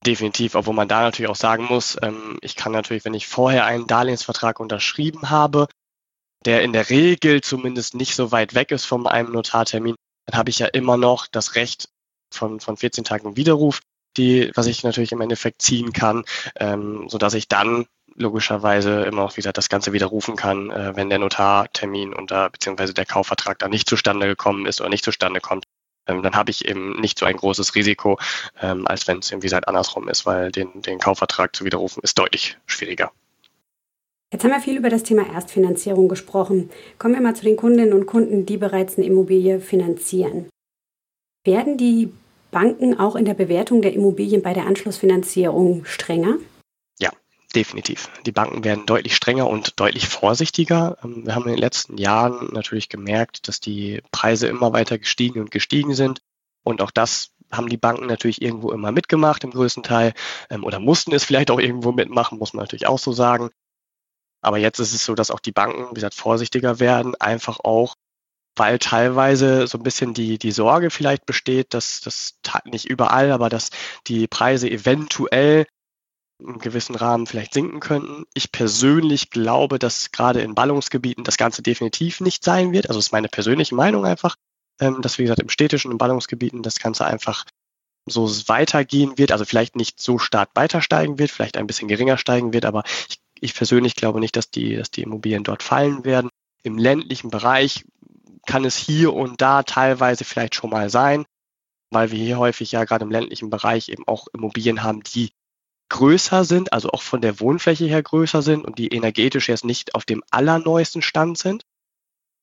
Definitiv, 0.06 0.54
obwohl 0.54 0.74
man 0.74 0.88
da 0.88 1.02
natürlich 1.02 1.30
auch 1.30 1.36
sagen 1.36 1.64
muss, 1.64 1.98
ähm, 2.02 2.38
ich 2.40 2.56
kann 2.56 2.72
natürlich, 2.72 3.04
wenn 3.04 3.14
ich 3.14 3.26
vorher 3.26 3.66
einen 3.66 3.86
Darlehensvertrag 3.86 4.58
unterschrieben 4.58 5.28
habe, 5.28 5.66
der 6.46 6.62
in 6.62 6.72
der 6.72 6.88
Regel 6.88 7.42
zumindest 7.42 7.94
nicht 7.94 8.14
so 8.14 8.32
weit 8.32 8.54
weg 8.54 8.70
ist 8.70 8.86
von 8.86 9.06
einem 9.06 9.32
Notartermin, 9.32 9.96
dann 10.26 10.38
habe 10.38 10.48
ich 10.48 10.58
ja 10.58 10.66
immer 10.66 10.96
noch 10.96 11.26
das 11.26 11.54
Recht, 11.54 11.90
von, 12.32 12.60
von 12.60 12.76
14 12.76 13.04
Tagen 13.04 13.36
Widerruf, 13.36 13.80
die, 14.16 14.50
was 14.54 14.66
ich 14.66 14.82
natürlich 14.84 15.12
im 15.12 15.20
Endeffekt 15.20 15.62
ziehen 15.62 15.92
kann, 15.92 16.24
ähm, 16.56 17.08
so 17.08 17.18
dass 17.18 17.34
ich 17.34 17.48
dann 17.48 17.86
logischerweise 18.16 19.02
immer 19.02 19.22
auch 19.22 19.36
wieder 19.36 19.52
das 19.52 19.68
Ganze 19.68 19.92
widerrufen 19.92 20.36
kann, 20.36 20.70
äh, 20.70 20.96
wenn 20.96 21.10
der 21.10 21.18
Notartermin 21.18 22.12
und 22.14 22.30
da 22.30 22.48
beziehungsweise 22.48 22.94
der 22.94 23.06
Kaufvertrag 23.06 23.58
dann 23.58 23.70
nicht 23.70 23.88
zustande 23.88 24.26
gekommen 24.26 24.66
ist 24.66 24.80
oder 24.80 24.90
nicht 24.90 25.04
zustande 25.04 25.40
kommt. 25.40 25.64
Ähm, 26.06 26.22
dann 26.22 26.34
habe 26.34 26.50
ich 26.50 26.66
eben 26.66 27.00
nicht 27.00 27.18
so 27.18 27.26
ein 27.26 27.36
großes 27.36 27.74
Risiko, 27.74 28.18
ähm, 28.60 28.86
als 28.86 29.06
wenn 29.06 29.18
es 29.18 29.30
irgendwie 29.30 29.50
halt 29.50 29.68
andersrum 29.68 30.08
ist, 30.08 30.26
weil 30.26 30.50
den, 30.50 30.82
den 30.82 30.98
Kaufvertrag 30.98 31.54
zu 31.54 31.64
widerrufen 31.64 32.02
ist 32.02 32.18
deutlich 32.18 32.58
schwieriger. 32.66 33.12
Jetzt 34.32 34.44
haben 34.44 34.52
wir 34.52 34.60
viel 34.60 34.76
über 34.76 34.90
das 34.90 35.02
Thema 35.02 35.26
Erstfinanzierung 35.26 36.08
gesprochen. 36.08 36.70
Kommen 36.98 37.14
wir 37.14 37.20
mal 37.20 37.34
zu 37.34 37.42
den 37.42 37.56
Kundinnen 37.56 37.92
und 37.92 38.06
Kunden, 38.06 38.46
die 38.46 38.58
bereits 38.58 38.96
eine 38.96 39.06
Immobilie 39.06 39.60
finanzieren. 39.60 40.48
Werden 41.44 41.76
die 41.76 42.12
Banken 42.52 42.98
auch 42.98 43.16
in 43.16 43.24
der 43.24 43.34
Bewertung 43.34 43.82
der 43.82 43.92
Immobilien 43.92 44.42
bei 44.42 44.52
der 44.52 44.66
Anschlussfinanzierung 44.66 45.84
strenger? 45.84 46.36
Definitiv. 47.54 48.10
Die 48.26 48.32
Banken 48.32 48.62
werden 48.62 48.86
deutlich 48.86 49.16
strenger 49.16 49.48
und 49.48 49.80
deutlich 49.80 50.08
vorsichtiger. 50.08 50.96
Ähm, 51.02 51.26
wir 51.26 51.34
haben 51.34 51.46
in 51.46 51.52
den 51.52 51.58
letzten 51.58 51.98
Jahren 51.98 52.48
natürlich 52.52 52.88
gemerkt, 52.88 53.48
dass 53.48 53.58
die 53.58 54.02
Preise 54.12 54.46
immer 54.46 54.72
weiter 54.72 54.98
gestiegen 54.98 55.40
und 55.40 55.50
gestiegen 55.50 55.94
sind. 55.94 56.22
Und 56.62 56.80
auch 56.80 56.92
das 56.92 57.32
haben 57.50 57.68
die 57.68 57.76
Banken 57.76 58.06
natürlich 58.06 58.40
irgendwo 58.40 58.70
immer 58.70 58.92
mitgemacht 58.92 59.42
im 59.42 59.50
größten 59.50 59.82
Teil 59.82 60.12
ähm, 60.48 60.62
oder 60.64 60.78
mussten 60.78 61.12
es 61.12 61.24
vielleicht 61.24 61.50
auch 61.50 61.58
irgendwo 61.58 61.90
mitmachen, 61.90 62.38
muss 62.38 62.52
man 62.52 62.62
natürlich 62.62 62.86
auch 62.86 62.98
so 63.00 63.12
sagen. 63.12 63.50
Aber 64.42 64.58
jetzt 64.58 64.78
ist 64.78 64.94
es 64.94 65.04
so, 65.04 65.14
dass 65.14 65.32
auch 65.32 65.40
die 65.40 65.52
Banken, 65.52 65.90
wie 65.90 65.94
gesagt, 65.94 66.14
vorsichtiger 66.14 66.78
werden, 66.78 67.14
einfach 67.16 67.58
auch 67.60 67.96
weil 68.56 68.78
teilweise 68.78 69.66
so 69.66 69.78
ein 69.78 69.82
bisschen 69.82 70.12
die, 70.12 70.38
die 70.38 70.52
Sorge 70.52 70.90
vielleicht 70.90 71.24
besteht, 71.24 71.72
dass 71.72 72.00
das 72.00 72.38
nicht 72.64 72.84
überall, 72.84 73.32
aber 73.32 73.48
dass 73.48 73.70
die 74.06 74.26
Preise 74.26 74.68
eventuell 74.68 75.66
in 76.40 76.58
gewissen 76.58 76.94
Rahmen 76.94 77.26
vielleicht 77.26 77.54
sinken 77.54 77.80
könnten. 77.80 78.24
Ich 78.34 78.52
persönlich 78.52 79.30
glaube, 79.30 79.78
dass 79.78 80.12
gerade 80.12 80.40
in 80.40 80.54
Ballungsgebieten 80.54 81.24
das 81.24 81.36
Ganze 81.36 81.62
definitiv 81.62 82.20
nicht 82.20 82.44
sein 82.44 82.72
wird. 82.72 82.88
Also 82.88 82.98
ist 82.98 83.12
meine 83.12 83.28
persönliche 83.28 83.74
Meinung 83.74 84.04
einfach, 84.04 84.36
ähm, 84.80 85.02
dass 85.02 85.18
wie 85.18 85.22
gesagt 85.22 85.40
im 85.40 85.48
städtischen, 85.48 85.92
in 85.92 85.98
Ballungsgebieten 85.98 86.62
das 86.62 86.78
Ganze 86.78 87.04
einfach 87.04 87.44
so 88.06 88.28
weitergehen 88.48 89.18
wird. 89.18 89.32
Also 89.32 89.44
vielleicht 89.44 89.76
nicht 89.76 90.00
so 90.00 90.18
stark 90.18 90.50
weiter 90.54 90.82
steigen 90.82 91.18
wird, 91.18 91.30
vielleicht 91.30 91.56
ein 91.56 91.66
bisschen 91.66 91.88
geringer 91.88 92.18
steigen 92.18 92.52
wird, 92.52 92.64
aber 92.64 92.84
ich, 93.08 93.18
ich 93.40 93.54
persönlich 93.54 93.94
glaube 93.94 94.20
nicht, 94.20 94.36
dass 94.36 94.50
die, 94.50 94.76
dass 94.76 94.90
die 94.90 95.02
Immobilien 95.02 95.44
dort 95.44 95.62
fallen 95.62 96.04
werden. 96.04 96.30
Im 96.62 96.78
ländlichen 96.78 97.30
Bereich 97.30 97.84
kann 98.46 98.64
es 98.64 98.76
hier 98.76 99.12
und 99.14 99.40
da 99.40 99.62
teilweise 99.62 100.24
vielleicht 100.24 100.54
schon 100.54 100.70
mal 100.70 100.90
sein, 100.90 101.24
weil 101.90 102.10
wir 102.10 102.18
hier 102.18 102.38
häufig 102.38 102.72
ja 102.72 102.84
gerade 102.84 103.04
im 103.04 103.10
ländlichen 103.10 103.50
Bereich 103.50 103.88
eben 103.88 104.06
auch 104.06 104.26
Immobilien 104.32 104.82
haben, 104.82 105.02
die 105.02 105.30
größer 105.90 106.44
sind, 106.44 106.72
also 106.72 106.90
auch 106.90 107.02
von 107.02 107.20
der 107.20 107.40
Wohnfläche 107.40 107.84
her 107.84 108.02
größer 108.02 108.40
sind 108.40 108.64
und 108.64 108.78
die 108.78 108.88
energetisch 108.88 109.48
jetzt 109.48 109.64
nicht 109.64 109.94
auf 109.94 110.04
dem 110.04 110.22
allerneuesten 110.30 111.02
Stand 111.02 111.36
sind. 111.36 111.64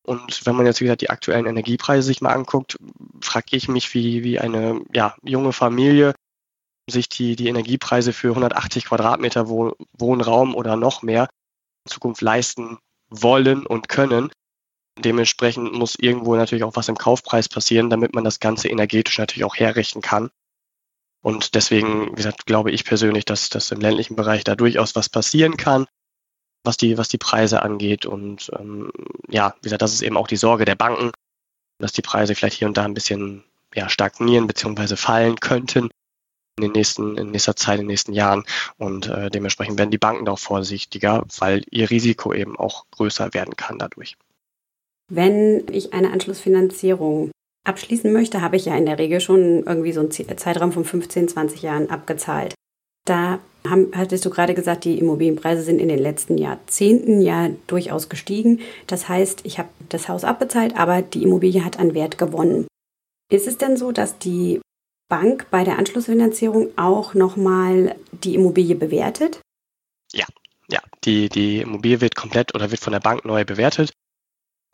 Und 0.04 0.46
wenn 0.46 0.56
man 0.56 0.66
jetzt 0.66 0.80
wieder 0.80 0.96
die 0.96 1.10
aktuellen 1.10 1.48
Energiepreise 1.48 2.06
sich 2.06 2.22
mal 2.22 2.34
anguckt, 2.34 2.78
frage 3.22 3.58
ich 3.58 3.68
mich, 3.68 3.94
wie, 3.94 4.24
wie 4.24 4.40
eine 4.40 4.82
ja, 4.94 5.16
junge 5.24 5.52
Familie 5.52 6.14
sich 6.90 7.10
die, 7.10 7.36
die 7.36 7.48
Energiepreise 7.48 8.14
für 8.14 8.30
180 8.30 8.86
Quadratmeter 8.86 9.50
Wohnraum 9.50 10.56
oder 10.56 10.78
noch 10.78 11.02
mehr 11.02 11.24
in 11.86 11.92
Zukunft 11.92 12.22
leisten 12.22 12.78
wollen 13.10 13.66
und 13.66 13.90
können. 13.90 14.32
Dementsprechend 14.98 15.74
muss 15.74 15.96
irgendwo 16.00 16.36
natürlich 16.36 16.64
auch 16.64 16.76
was 16.76 16.88
im 16.88 16.98
Kaufpreis 16.98 17.50
passieren, 17.50 17.90
damit 17.90 18.16
man 18.16 18.24
das 18.24 18.40
Ganze 18.40 18.70
energetisch 18.70 19.18
natürlich 19.18 19.44
auch 19.44 19.56
herrichten 19.56 20.02
kann. 20.02 20.30
Und 21.28 21.56
deswegen, 21.56 22.12
wie 22.12 22.16
gesagt, 22.16 22.46
glaube 22.46 22.72
ich 22.72 22.86
persönlich, 22.86 23.26
dass, 23.26 23.50
dass 23.50 23.70
im 23.72 23.82
ländlichen 23.82 24.16
Bereich 24.16 24.46
da 24.46 24.56
durchaus 24.56 24.96
was 24.96 25.10
passieren 25.10 25.58
kann. 25.58 25.86
was 26.64 26.78
die, 26.78 26.98
was 26.98 27.10
die 27.10 27.18
Preise 27.18 27.64
angeht. 27.64 28.06
Und 28.06 28.50
ähm, 28.58 28.94
ja, 29.28 29.54
wie 29.58 29.64
gesagt, 29.64 29.82
das 29.82 29.94
ist 29.94 30.04
eben 30.04 30.16
auch 30.16 30.28
die 30.28 30.38
Sorge 30.38 30.64
der 30.64 30.76
Banken, 30.76 31.12
dass 31.80 31.92
die 31.92 32.02
Preise 32.02 32.34
vielleicht 32.34 32.58
hier 32.58 32.70
und 32.70 32.78
da 32.78 32.86
ein 32.86 32.94
bisschen 32.94 33.44
ja, 33.76 33.90
stagnieren 33.90 34.48
bzw. 34.48 34.96
fallen 34.96 35.38
könnten 35.42 35.90
in 36.58 36.62
den 36.62 36.72
nächsten, 36.72 37.18
in 37.18 37.32
nächster 37.32 37.58
Zeit, 37.58 37.76
in 37.76 37.82
den 37.82 37.88
nächsten 37.88 38.14
Jahren. 38.14 38.46
Und 38.78 39.08
äh, 39.08 39.30
dementsprechend 39.30 39.78
werden 39.78 39.92
die 39.92 39.98
Banken 39.98 40.24
da 40.24 40.32
auch 40.32 40.40
vorsichtiger, 40.40 41.26
weil 41.40 41.62
ihr 41.72 41.90
Risiko 41.90 42.34
eben 42.34 42.58
auch 42.58 42.86
größer 42.92 43.34
werden 43.34 43.58
kann 43.58 43.80
dadurch. 43.80 44.16
Wenn 45.12 45.66
ich 45.74 45.92
eine 45.92 46.14
Anschlussfinanzierung 46.14 47.32
abschließen 47.68 48.12
möchte, 48.12 48.42
habe 48.42 48.56
ich 48.56 48.66
ja 48.66 48.76
in 48.76 48.86
der 48.86 49.00
Regel 49.00 49.22
schon 49.22 49.64
irgendwie 49.66 49.92
so 49.92 50.02
einen 50.02 50.12
Zeitraum 50.12 50.72
von 50.72 50.86
15, 50.86 51.28
20 51.28 51.62
Jahren 51.62 51.90
abgezahlt. 51.90 52.54
Da 53.06 53.40
haben, 53.68 53.92
hattest 53.96 54.26
du 54.26 54.30
gerade 54.30 54.54
gesagt, 54.54 54.84
die 54.84 55.00
Immobilienpreise 55.00 55.62
sind 55.62 55.80
in 55.80 55.88
den 55.88 56.00
letzten 56.00 56.38
Jahrzehnten 56.38 57.22
ja 57.22 57.50
durchaus 57.68 58.10
gestiegen. 58.10 58.62
Das 58.88 59.10
heißt, 59.10 59.42
ich 59.44 59.60
habe 59.60 59.70
das 59.90 60.10
Haus 60.10 60.24
abbezahlt, 60.24 60.78
aber 60.78 61.02
die 61.02 61.24
Immobilie 61.24 61.64
hat 61.64 61.80
an 61.80 61.94
Wert 61.94 62.18
gewonnen. 62.18 62.68
Ist 63.32 63.48
es 63.48 63.58
denn 63.58 63.78
so, 63.78 63.92
dass 63.92 64.18
die 64.20 64.62
Bank 65.10 65.48
bei 65.52 65.64
der 65.64 65.78
Anschlussfinanzierung 65.78 66.78
auch 66.78 67.14
nochmal 67.14 67.96
die 68.12 68.36
Immobilie 68.36 68.76
bewertet? 68.76 69.42
Ja, 70.14 70.26
ja. 70.70 70.80
Die, 71.06 71.30
die 71.30 71.62
Immobilie 71.62 72.02
wird 72.02 72.16
komplett 72.16 72.54
oder 72.56 72.72
wird 72.72 72.82
von 72.82 72.94
der 72.94 73.00
Bank 73.00 73.24
neu 73.24 73.46
bewertet. 73.46 73.92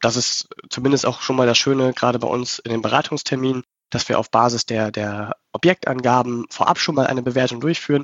Das 0.04 0.18
ist 0.18 0.50
zumindest 0.70 1.06
auch 1.06 1.22
schon 1.22 1.38
mal 1.38 1.48
das 1.48 1.58
Schöne, 1.58 1.94
gerade 1.94 2.20
bei 2.20 2.28
uns 2.28 2.60
in 2.60 2.72
den 2.72 2.82
Beratungsterminen, 2.82 3.64
dass 3.90 4.10
wir 4.10 4.20
auf 4.20 4.30
Basis 4.30 4.66
der, 4.66 4.92
der 4.92 5.38
Objektangaben 5.54 6.46
vorab 6.50 6.78
schon 6.78 6.96
mal 6.96 7.08
eine 7.08 7.24
Bewertung 7.24 7.62
durchführen. 7.62 8.04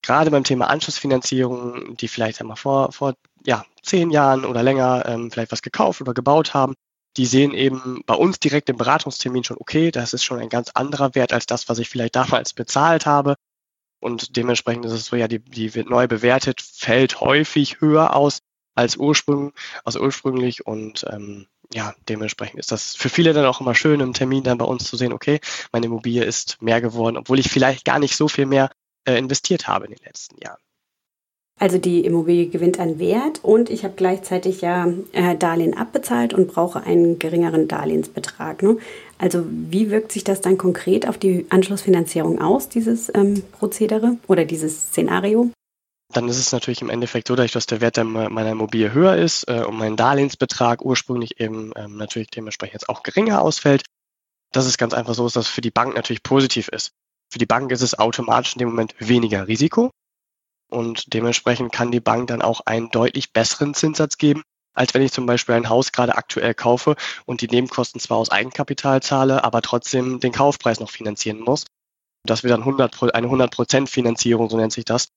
Gerade 0.00 0.30
beim 0.30 0.44
Thema 0.44 0.70
Anschlussfinanzierung, 0.70 1.96
die 1.96 2.06
vielleicht 2.06 2.40
einmal 2.40 2.56
vor, 2.56 2.92
vor 2.92 3.14
ja, 3.44 3.64
zehn 3.82 4.10
Jahren 4.10 4.44
oder 4.44 4.62
länger 4.62 5.06
ähm, 5.08 5.32
vielleicht 5.32 5.50
was 5.50 5.62
gekauft 5.62 6.00
oder 6.00 6.14
gebaut 6.14 6.54
haben, 6.54 6.74
die 7.16 7.26
sehen 7.26 7.52
eben 7.52 8.02
bei 8.06 8.14
uns 8.14 8.38
direkt 8.38 8.68
im 8.68 8.76
Beratungstermin 8.76 9.42
schon, 9.42 9.56
okay, 9.58 9.90
das 9.90 10.12
ist 10.12 10.22
schon 10.22 10.38
ein 10.38 10.48
ganz 10.48 10.70
anderer 10.70 11.16
Wert 11.16 11.32
als 11.32 11.46
das, 11.46 11.68
was 11.68 11.80
ich 11.80 11.88
vielleicht 11.88 12.14
damals 12.14 12.52
bezahlt 12.52 13.06
habe. 13.06 13.34
Und 14.00 14.36
dementsprechend 14.36 14.84
ist 14.84 14.92
es 14.92 15.06
so, 15.06 15.16
ja, 15.16 15.26
die, 15.26 15.40
die 15.40 15.74
wird 15.74 15.90
neu 15.90 16.06
bewertet, 16.06 16.60
fällt 16.60 17.20
häufig 17.20 17.80
höher 17.80 18.14
aus 18.14 18.38
als 18.74 18.96
ursprünglich, 18.96 19.54
also 19.84 20.00
ursprünglich. 20.00 20.66
Und 20.66 21.04
ähm, 21.10 21.46
ja, 21.72 21.94
dementsprechend 22.08 22.60
ist 22.60 22.72
das 22.72 22.94
für 22.94 23.08
viele 23.08 23.32
dann 23.32 23.46
auch 23.46 23.60
immer 23.60 23.74
schön, 23.74 24.00
im 24.00 24.12
Termin 24.12 24.44
dann 24.44 24.58
bei 24.58 24.64
uns 24.64 24.84
zu 24.84 24.96
sehen, 24.96 25.12
okay, 25.12 25.40
meine 25.72 25.86
Immobilie 25.86 26.24
ist 26.24 26.60
mehr 26.60 26.80
geworden, 26.80 27.16
obwohl 27.16 27.38
ich 27.38 27.50
vielleicht 27.50 27.84
gar 27.84 27.98
nicht 27.98 28.16
so 28.16 28.28
viel 28.28 28.46
mehr 28.46 28.70
äh, 29.06 29.18
investiert 29.18 29.68
habe 29.68 29.86
in 29.86 29.92
den 29.92 30.04
letzten 30.04 30.40
Jahren. 30.42 30.58
Also 31.60 31.78
die 31.78 32.04
Immobilie 32.04 32.48
gewinnt 32.48 32.80
an 32.80 32.98
Wert 32.98 33.44
und 33.44 33.70
ich 33.70 33.84
habe 33.84 33.94
gleichzeitig 33.96 34.60
ja 34.60 34.88
äh, 35.12 35.36
Darlehen 35.36 35.76
abbezahlt 35.76 36.34
und 36.34 36.48
brauche 36.48 36.82
einen 36.82 37.20
geringeren 37.20 37.68
Darlehensbetrag. 37.68 38.62
Ne? 38.62 38.78
Also 39.18 39.44
wie 39.48 39.88
wirkt 39.90 40.10
sich 40.10 40.24
das 40.24 40.40
dann 40.40 40.58
konkret 40.58 41.08
auf 41.08 41.16
die 41.16 41.46
Anschlussfinanzierung 41.50 42.40
aus, 42.40 42.68
dieses 42.68 43.10
ähm, 43.14 43.44
Prozedere 43.52 44.16
oder 44.26 44.44
dieses 44.44 44.88
Szenario? 44.88 45.50
Dann 46.14 46.28
ist 46.28 46.38
es 46.38 46.52
natürlich 46.52 46.80
im 46.80 46.90
Endeffekt 46.90 47.28
so, 47.28 47.36
dass 47.36 47.66
der 47.66 47.80
Wert 47.80 47.98
meiner 47.98 48.50
Immobilie 48.50 48.92
höher 48.92 49.16
ist 49.16 49.48
äh, 49.48 49.64
und 49.64 49.76
mein 49.76 49.96
Darlehensbetrag 49.96 50.82
ursprünglich 50.82 51.40
eben 51.40 51.72
ähm, 51.76 51.96
natürlich 51.96 52.28
dementsprechend 52.28 52.74
jetzt 52.74 52.88
auch 52.88 53.02
geringer 53.02 53.42
ausfällt. 53.42 53.84
Das 54.52 54.66
ist 54.66 54.78
ganz 54.78 54.94
einfach 54.94 55.14
so, 55.14 55.24
dass 55.24 55.32
das 55.34 55.48
für 55.48 55.60
die 55.60 55.72
Bank 55.72 55.94
natürlich 55.94 56.22
positiv 56.22 56.68
ist. 56.68 56.92
Für 57.30 57.38
die 57.38 57.46
Bank 57.46 57.72
ist 57.72 57.82
es 57.82 57.98
automatisch 57.98 58.54
in 58.54 58.60
dem 58.60 58.68
Moment 58.68 58.94
weniger 58.98 59.48
Risiko, 59.48 59.90
und 60.74 61.14
dementsprechend 61.14 61.72
kann 61.72 61.92
die 61.92 62.00
Bank 62.00 62.28
dann 62.28 62.42
auch 62.42 62.60
einen 62.66 62.90
deutlich 62.90 63.32
besseren 63.32 63.74
Zinssatz 63.74 64.18
geben, 64.18 64.42
als 64.74 64.92
wenn 64.92 65.02
ich 65.02 65.12
zum 65.12 65.24
Beispiel 65.24 65.54
ein 65.54 65.68
Haus 65.68 65.92
gerade 65.92 66.16
aktuell 66.16 66.54
kaufe 66.54 66.96
und 67.26 67.40
die 67.40 67.48
Nebenkosten 67.48 68.00
zwar 68.00 68.18
aus 68.18 68.30
Eigenkapital 68.30 69.02
zahle, 69.02 69.44
aber 69.44 69.62
trotzdem 69.62 70.18
den 70.20 70.32
Kaufpreis 70.32 70.80
noch 70.80 70.90
finanzieren 70.90 71.40
muss. 71.40 71.64
Dass 72.26 72.42
wir 72.42 72.50
dann 72.50 72.60
100, 72.60 73.14
eine 73.14 73.28
100% 73.28 73.86
Finanzierung, 73.86 74.50
so 74.50 74.56
nennt 74.56 74.72
sich 74.72 74.84
das, 74.84 75.08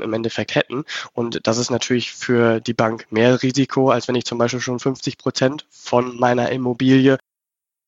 im 0.00 0.12
Endeffekt 0.12 0.54
hätten. 0.54 0.84
Und 1.12 1.46
das 1.46 1.58
ist 1.58 1.70
natürlich 1.70 2.12
für 2.12 2.60
die 2.60 2.74
Bank 2.74 3.06
mehr 3.10 3.42
Risiko, 3.42 3.90
als 3.90 4.08
wenn 4.08 4.14
ich 4.14 4.24
zum 4.24 4.38
Beispiel 4.38 4.60
schon 4.60 4.78
50 4.78 5.18
Prozent 5.18 5.66
von 5.70 6.18
meiner 6.18 6.50
Immobilie 6.50 7.18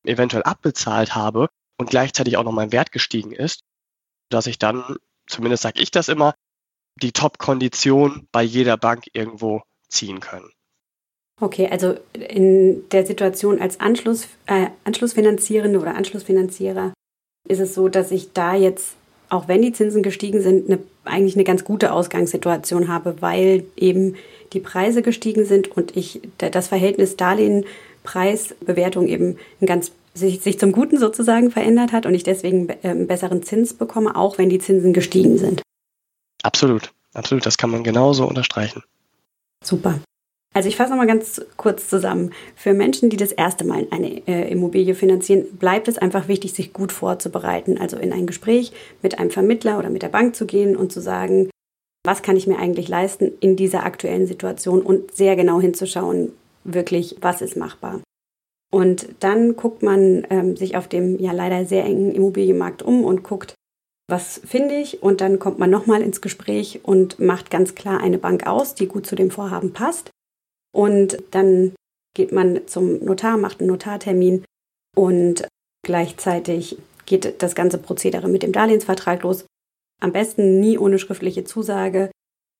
eventuell 0.03 0.43
abbezahlt 0.43 1.15
habe 1.15 1.47
und 1.77 1.89
gleichzeitig 1.89 2.37
auch 2.37 2.43
noch 2.43 2.51
mein 2.51 2.71
Wert 2.71 2.91
gestiegen 2.91 3.31
ist, 3.31 3.61
dass 4.29 4.47
ich 4.47 4.59
dann, 4.59 4.97
zumindest 5.27 5.63
sage 5.63 5.81
ich 5.81 5.91
das 5.91 6.09
immer, 6.09 6.35
die 7.01 7.11
Top-Kondition 7.11 8.27
bei 8.31 8.43
jeder 8.43 8.77
Bank 8.77 9.05
irgendwo 9.13 9.63
ziehen 9.89 10.19
können. 10.19 10.51
Okay, 11.41 11.67
also 11.69 11.97
in 12.13 12.87
der 12.89 13.05
Situation 13.05 13.59
als 13.59 13.79
Anschluss, 13.79 14.27
äh, 14.45 14.67
Anschlussfinanzierende 14.83 15.79
oder 15.79 15.95
Anschlussfinanzierer 15.95 16.93
ist 17.49 17.59
es 17.59 17.73
so, 17.73 17.89
dass 17.89 18.11
ich 18.11 18.33
da 18.33 18.55
jetzt, 18.55 18.95
auch 19.33 19.47
wenn 19.47 19.61
die 19.61 19.73
Zinsen 19.73 20.03
gestiegen 20.03 20.41
sind, 20.41 20.69
eine, 20.69 20.79
eigentlich 21.05 21.35
eine 21.35 21.43
ganz 21.43 21.63
gute 21.63 21.91
Ausgangssituation 21.91 22.87
habe, 22.87 23.21
weil 23.21 23.65
eben 23.75 24.15
die 24.53 24.59
Preise 24.59 25.01
gestiegen 25.01 25.45
sind 25.45 25.69
und 25.75 25.97
ich 25.97 26.21
das 26.37 26.67
Verhältnis 26.67 27.17
Darlehen-Preis-Bewertung 27.17 29.07
eben 29.07 29.37
ein 29.59 29.65
ganz 29.65 29.91
sich, 30.13 30.41
sich 30.41 30.59
zum 30.59 30.71
Guten 30.71 30.99
sozusagen 30.99 31.49
verändert 31.49 31.91
hat 31.91 32.05
und 32.05 32.13
ich 32.13 32.23
deswegen 32.23 32.69
einen 32.69 33.01
ähm, 33.01 33.07
besseren 33.07 33.41
Zins 33.41 33.73
bekomme, 33.73 34.15
auch 34.15 34.37
wenn 34.37 34.49
die 34.49 34.59
Zinsen 34.59 34.93
gestiegen 34.93 35.39
sind. 35.39 35.63
Absolut, 36.43 36.91
absolut. 37.13 37.45
Das 37.47 37.57
kann 37.57 37.71
man 37.71 37.83
genauso 37.83 38.27
unterstreichen. 38.27 38.83
Super. 39.63 39.99
Also 40.53 40.69
ich 40.69 40.75
fasse 40.75 40.91
nochmal 40.91 41.07
ganz 41.07 41.41
kurz 41.57 41.89
zusammen. 41.89 42.31
Für 42.55 42.73
Menschen, 42.73 43.09
die 43.09 43.17
das 43.17 43.31
erste 43.31 43.65
Mal 43.65 43.87
eine 43.89 44.27
äh, 44.27 44.51
Immobilie 44.51 44.93
finanzieren, 44.93 45.45
bleibt 45.57 45.87
es 45.87 45.97
einfach 45.97 46.27
wichtig, 46.27 46.53
sich 46.53 46.73
gut 46.73 46.91
vorzubereiten. 46.91 47.79
Also 47.79 47.97
in 47.97 48.13
ein 48.13 48.27
Gespräch 48.27 48.71
mit 49.01 49.17
einem 49.17 49.31
Vermittler 49.31 49.79
oder 49.79 49.89
mit 49.89 50.03
der 50.03 50.09
Bank 50.09 50.35
zu 50.35 50.45
gehen 50.45 50.75
und 50.75 50.91
zu 50.91 51.01
sagen, 51.01 51.49
was 52.05 52.21
kann 52.21 52.37
ich 52.37 52.47
mir 52.47 52.59
eigentlich 52.59 52.87
leisten 52.87 53.31
in 53.39 53.55
dieser 53.55 53.85
aktuellen 53.85 54.27
Situation 54.27 54.81
und 54.81 55.15
sehr 55.15 55.35
genau 55.35 55.59
hinzuschauen, 55.59 56.33
wirklich, 56.63 57.17
was 57.21 57.41
ist 57.41 57.57
machbar. 57.57 58.01
Und 58.71 59.07
dann 59.19 59.55
guckt 59.55 59.83
man 59.83 60.25
ähm, 60.29 60.55
sich 60.55 60.75
auf 60.75 60.87
dem 60.87 61.19
ja 61.19 61.31
leider 61.31 61.65
sehr 61.65 61.85
engen 61.85 62.11
Immobilienmarkt 62.11 62.81
um 62.81 63.05
und 63.05 63.23
guckt, 63.23 63.53
was 64.09 64.41
finde 64.45 64.75
ich 64.75 65.01
und 65.01 65.21
dann 65.21 65.39
kommt 65.39 65.59
man 65.59 65.69
nochmal 65.69 66.01
ins 66.01 66.21
Gespräch 66.21 66.81
und 66.83 67.19
macht 67.19 67.49
ganz 67.49 67.73
klar 67.73 68.01
eine 68.01 68.17
Bank 68.17 68.45
aus, 68.45 68.75
die 68.75 68.87
gut 68.87 69.05
zu 69.05 69.15
dem 69.15 69.31
Vorhaben 69.31 69.71
passt. 69.73 70.11
Und 70.73 71.17
dann 71.31 71.73
geht 72.15 72.31
man 72.31 72.67
zum 72.67 73.03
Notar, 73.03 73.37
macht 73.37 73.59
einen 73.59 73.69
Notartermin 73.69 74.43
und 74.95 75.47
gleichzeitig 75.85 76.77
geht 77.05 77.41
das 77.41 77.55
ganze 77.55 77.77
Prozedere 77.77 78.27
mit 78.27 78.43
dem 78.43 78.51
Darlehensvertrag 78.51 79.23
los. 79.23 79.45
Am 80.01 80.11
besten 80.11 80.59
nie 80.59 80.77
ohne 80.77 80.99
schriftliche 80.99 81.43
Zusage 81.43 82.11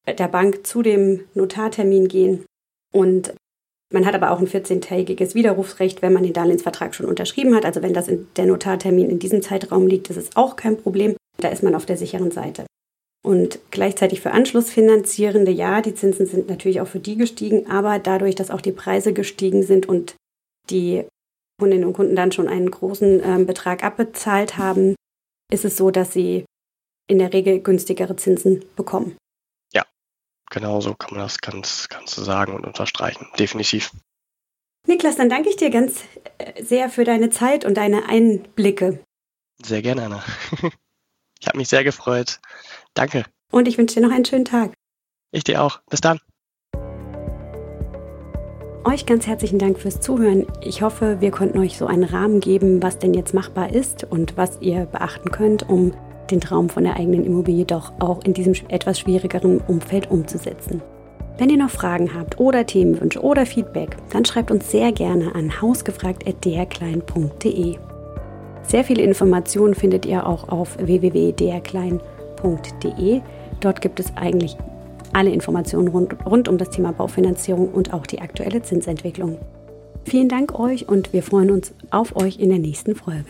der 0.08 0.28
Bank 0.28 0.66
zu 0.68 0.82
dem 0.82 1.22
Notartermin 1.34 2.08
gehen. 2.08 2.46
Und 2.94 3.34
man 3.92 4.06
hat 4.06 4.16
aber 4.16 4.32
auch 4.32 4.40
ein 4.40 4.48
14-tägiges 4.48 5.36
Widerrufsrecht, 5.36 6.02
wenn 6.02 6.14
man 6.14 6.24
den 6.24 6.34
Darlehensvertrag 6.34 6.96
schon 6.96 7.06
unterschrieben 7.06 7.56
hat. 7.56 7.66
Also 7.66 7.82
wenn 7.82 7.94
das 7.94 8.08
in 8.08 8.28
der 8.36 8.46
Notartermin 8.46 9.10
in 9.10 9.20
diesem 9.20 9.42
Zeitraum 9.42 9.88
liegt, 9.88 10.10
ist 10.10 10.18
es 10.18 10.36
auch 10.36 10.56
kein 10.56 10.78
Problem. 10.78 11.16
Da 11.38 11.50
ist 11.50 11.64
man 11.64 11.76
auf 11.76 11.86
der 11.86 11.98
sicheren 11.98 12.32
Seite. 12.32 12.66
Und 13.26 13.60
gleichzeitig 13.72 14.20
für 14.20 14.32
Anschlussfinanzierende, 14.32 15.52
ja, 15.52 15.82
die 15.82 15.96
Zinsen 15.96 16.26
sind 16.26 16.50
natürlich 16.50 16.82
auch 16.82 16.88
für 16.88 17.00
die 17.00 17.16
gestiegen, 17.16 17.70
aber 17.70 17.98
dadurch, 17.98 18.36
dass 18.36 18.52
auch 18.52 18.60
die 18.60 18.74
Preise 18.74 19.14
gestiegen 19.14 19.64
sind 19.64 19.88
und 19.88 20.16
die 20.70 21.06
Kundinnen 21.60 21.86
und 21.86 21.94
Kunden 21.94 22.18
dann 22.18 22.34
schon 22.34 22.50
einen 22.50 22.70
großen 22.70 23.24
äh, 23.24 23.44
Betrag 23.46 23.84
abbezahlt 23.84 24.58
haben, 24.58 24.96
ist 25.52 25.64
es 25.64 25.78
so, 25.78 25.90
dass 25.90 26.12
sie 26.12 26.46
in 27.08 27.20
der 27.20 27.32
Regel 27.32 27.62
günstigere 27.62 28.18
Zinsen 28.18 28.66
bekommen. 28.76 29.16
Ja, 29.72 29.86
genau 30.50 30.82
so 30.82 30.94
kann 30.94 31.12
man 31.12 31.24
das 31.24 31.40
ganz, 31.40 31.88
ganz 31.88 32.16
sagen 32.16 32.54
und 32.54 32.66
unterstreichen. 32.66 33.28
Definitiv. 33.40 33.92
Niklas, 34.86 35.16
dann 35.16 35.30
danke 35.30 35.48
ich 35.48 35.56
dir 35.56 35.70
ganz 35.70 36.04
äh, 36.40 36.62
sehr 36.62 36.90
für 36.90 37.06
deine 37.06 37.30
Zeit 37.30 37.64
und 37.64 37.76
deine 37.76 38.10
Einblicke. 38.10 39.00
Sehr 39.64 39.82
gerne, 39.82 40.04
Anna. 40.04 40.24
Ich 41.44 41.48
habe 41.48 41.58
mich 41.58 41.68
sehr 41.68 41.84
gefreut. 41.84 42.40
Danke. 42.94 43.26
Und 43.52 43.68
ich 43.68 43.78
wünsche 43.78 44.00
dir 44.00 44.08
noch 44.08 44.14
einen 44.14 44.26
schönen 44.26 44.46
Tag. 44.46 44.74
Ich 45.32 45.44
dir 45.44 45.62
auch. 45.62 45.82
Bis 45.90 46.02
dann. 46.02 46.20
Euch 48.86 49.06
ganz 49.06 49.28
herzlichen 49.28 49.60
Dank 49.60 49.80
fürs 49.80 50.02
Zuhören. 50.02 50.46
Ich 50.62 50.82
hoffe, 50.82 51.22
wir 51.22 51.32
konnten 51.32 51.58
euch 51.60 51.78
so 51.78 51.86
einen 51.86 52.04
Rahmen 52.04 52.42
geben, 52.42 52.84
was 52.84 53.00
denn 53.00 53.14
jetzt 53.14 53.34
machbar 53.34 53.74
ist 53.74 54.04
und 54.04 54.36
was 54.36 54.60
ihr 54.62 54.88
beachten 54.88 55.32
könnt, 55.32 55.70
um 55.70 55.94
den 56.30 56.42
Traum 56.42 56.68
von 56.70 56.84
der 56.84 56.98
eigenen 56.98 57.24
Immobilie 57.24 57.64
doch 57.66 57.94
auch 58.00 58.26
in 58.26 58.34
diesem 58.34 58.54
etwas 58.68 59.00
schwierigeren 59.00 59.60
Umfeld 59.60 60.12
umzusetzen. 60.12 60.82
Wenn 61.38 61.50
ihr 61.50 61.56
noch 61.58 61.70
Fragen 61.70 62.14
habt 62.14 62.38
oder 62.40 62.66
Themenwünsche 62.66 63.22
oder 63.22 63.46
Feedback, 63.46 63.96
dann 64.12 64.26
schreibt 64.26 64.52
uns 64.52 64.70
sehr 64.70 64.92
gerne 64.92 65.34
an 65.34 65.62
hausgefragt.drklein.de. 65.62 67.78
Sehr 68.64 68.84
viele 68.84 69.04
Informationen 69.04 69.76
findet 69.76 70.06
ihr 70.06 70.28
auch 70.28 70.50
auf 70.50 70.78
www.drklein.de. 70.78 72.13
Dort 73.60 73.82
gibt 73.82 74.00
es 74.00 74.16
eigentlich 74.16 74.58
alle 75.14 75.32
Informationen 75.32 75.88
rund, 75.88 76.16
rund 76.26 76.48
um 76.48 76.58
das 76.58 76.70
Thema 76.70 76.92
Baufinanzierung 76.92 77.70
und 77.70 77.94
auch 77.94 78.06
die 78.06 78.22
aktuelle 78.22 78.62
Zinsentwicklung. 78.62 79.38
Vielen 80.06 80.28
Dank 80.28 80.60
euch 80.60 80.90
und 80.90 81.14
wir 81.14 81.24
freuen 81.24 81.52
uns 81.52 81.74
auf 81.92 82.16
euch 82.16 82.40
in 82.40 82.50
der 82.50 82.60
nächsten 82.60 82.96
Folge. 82.96 83.26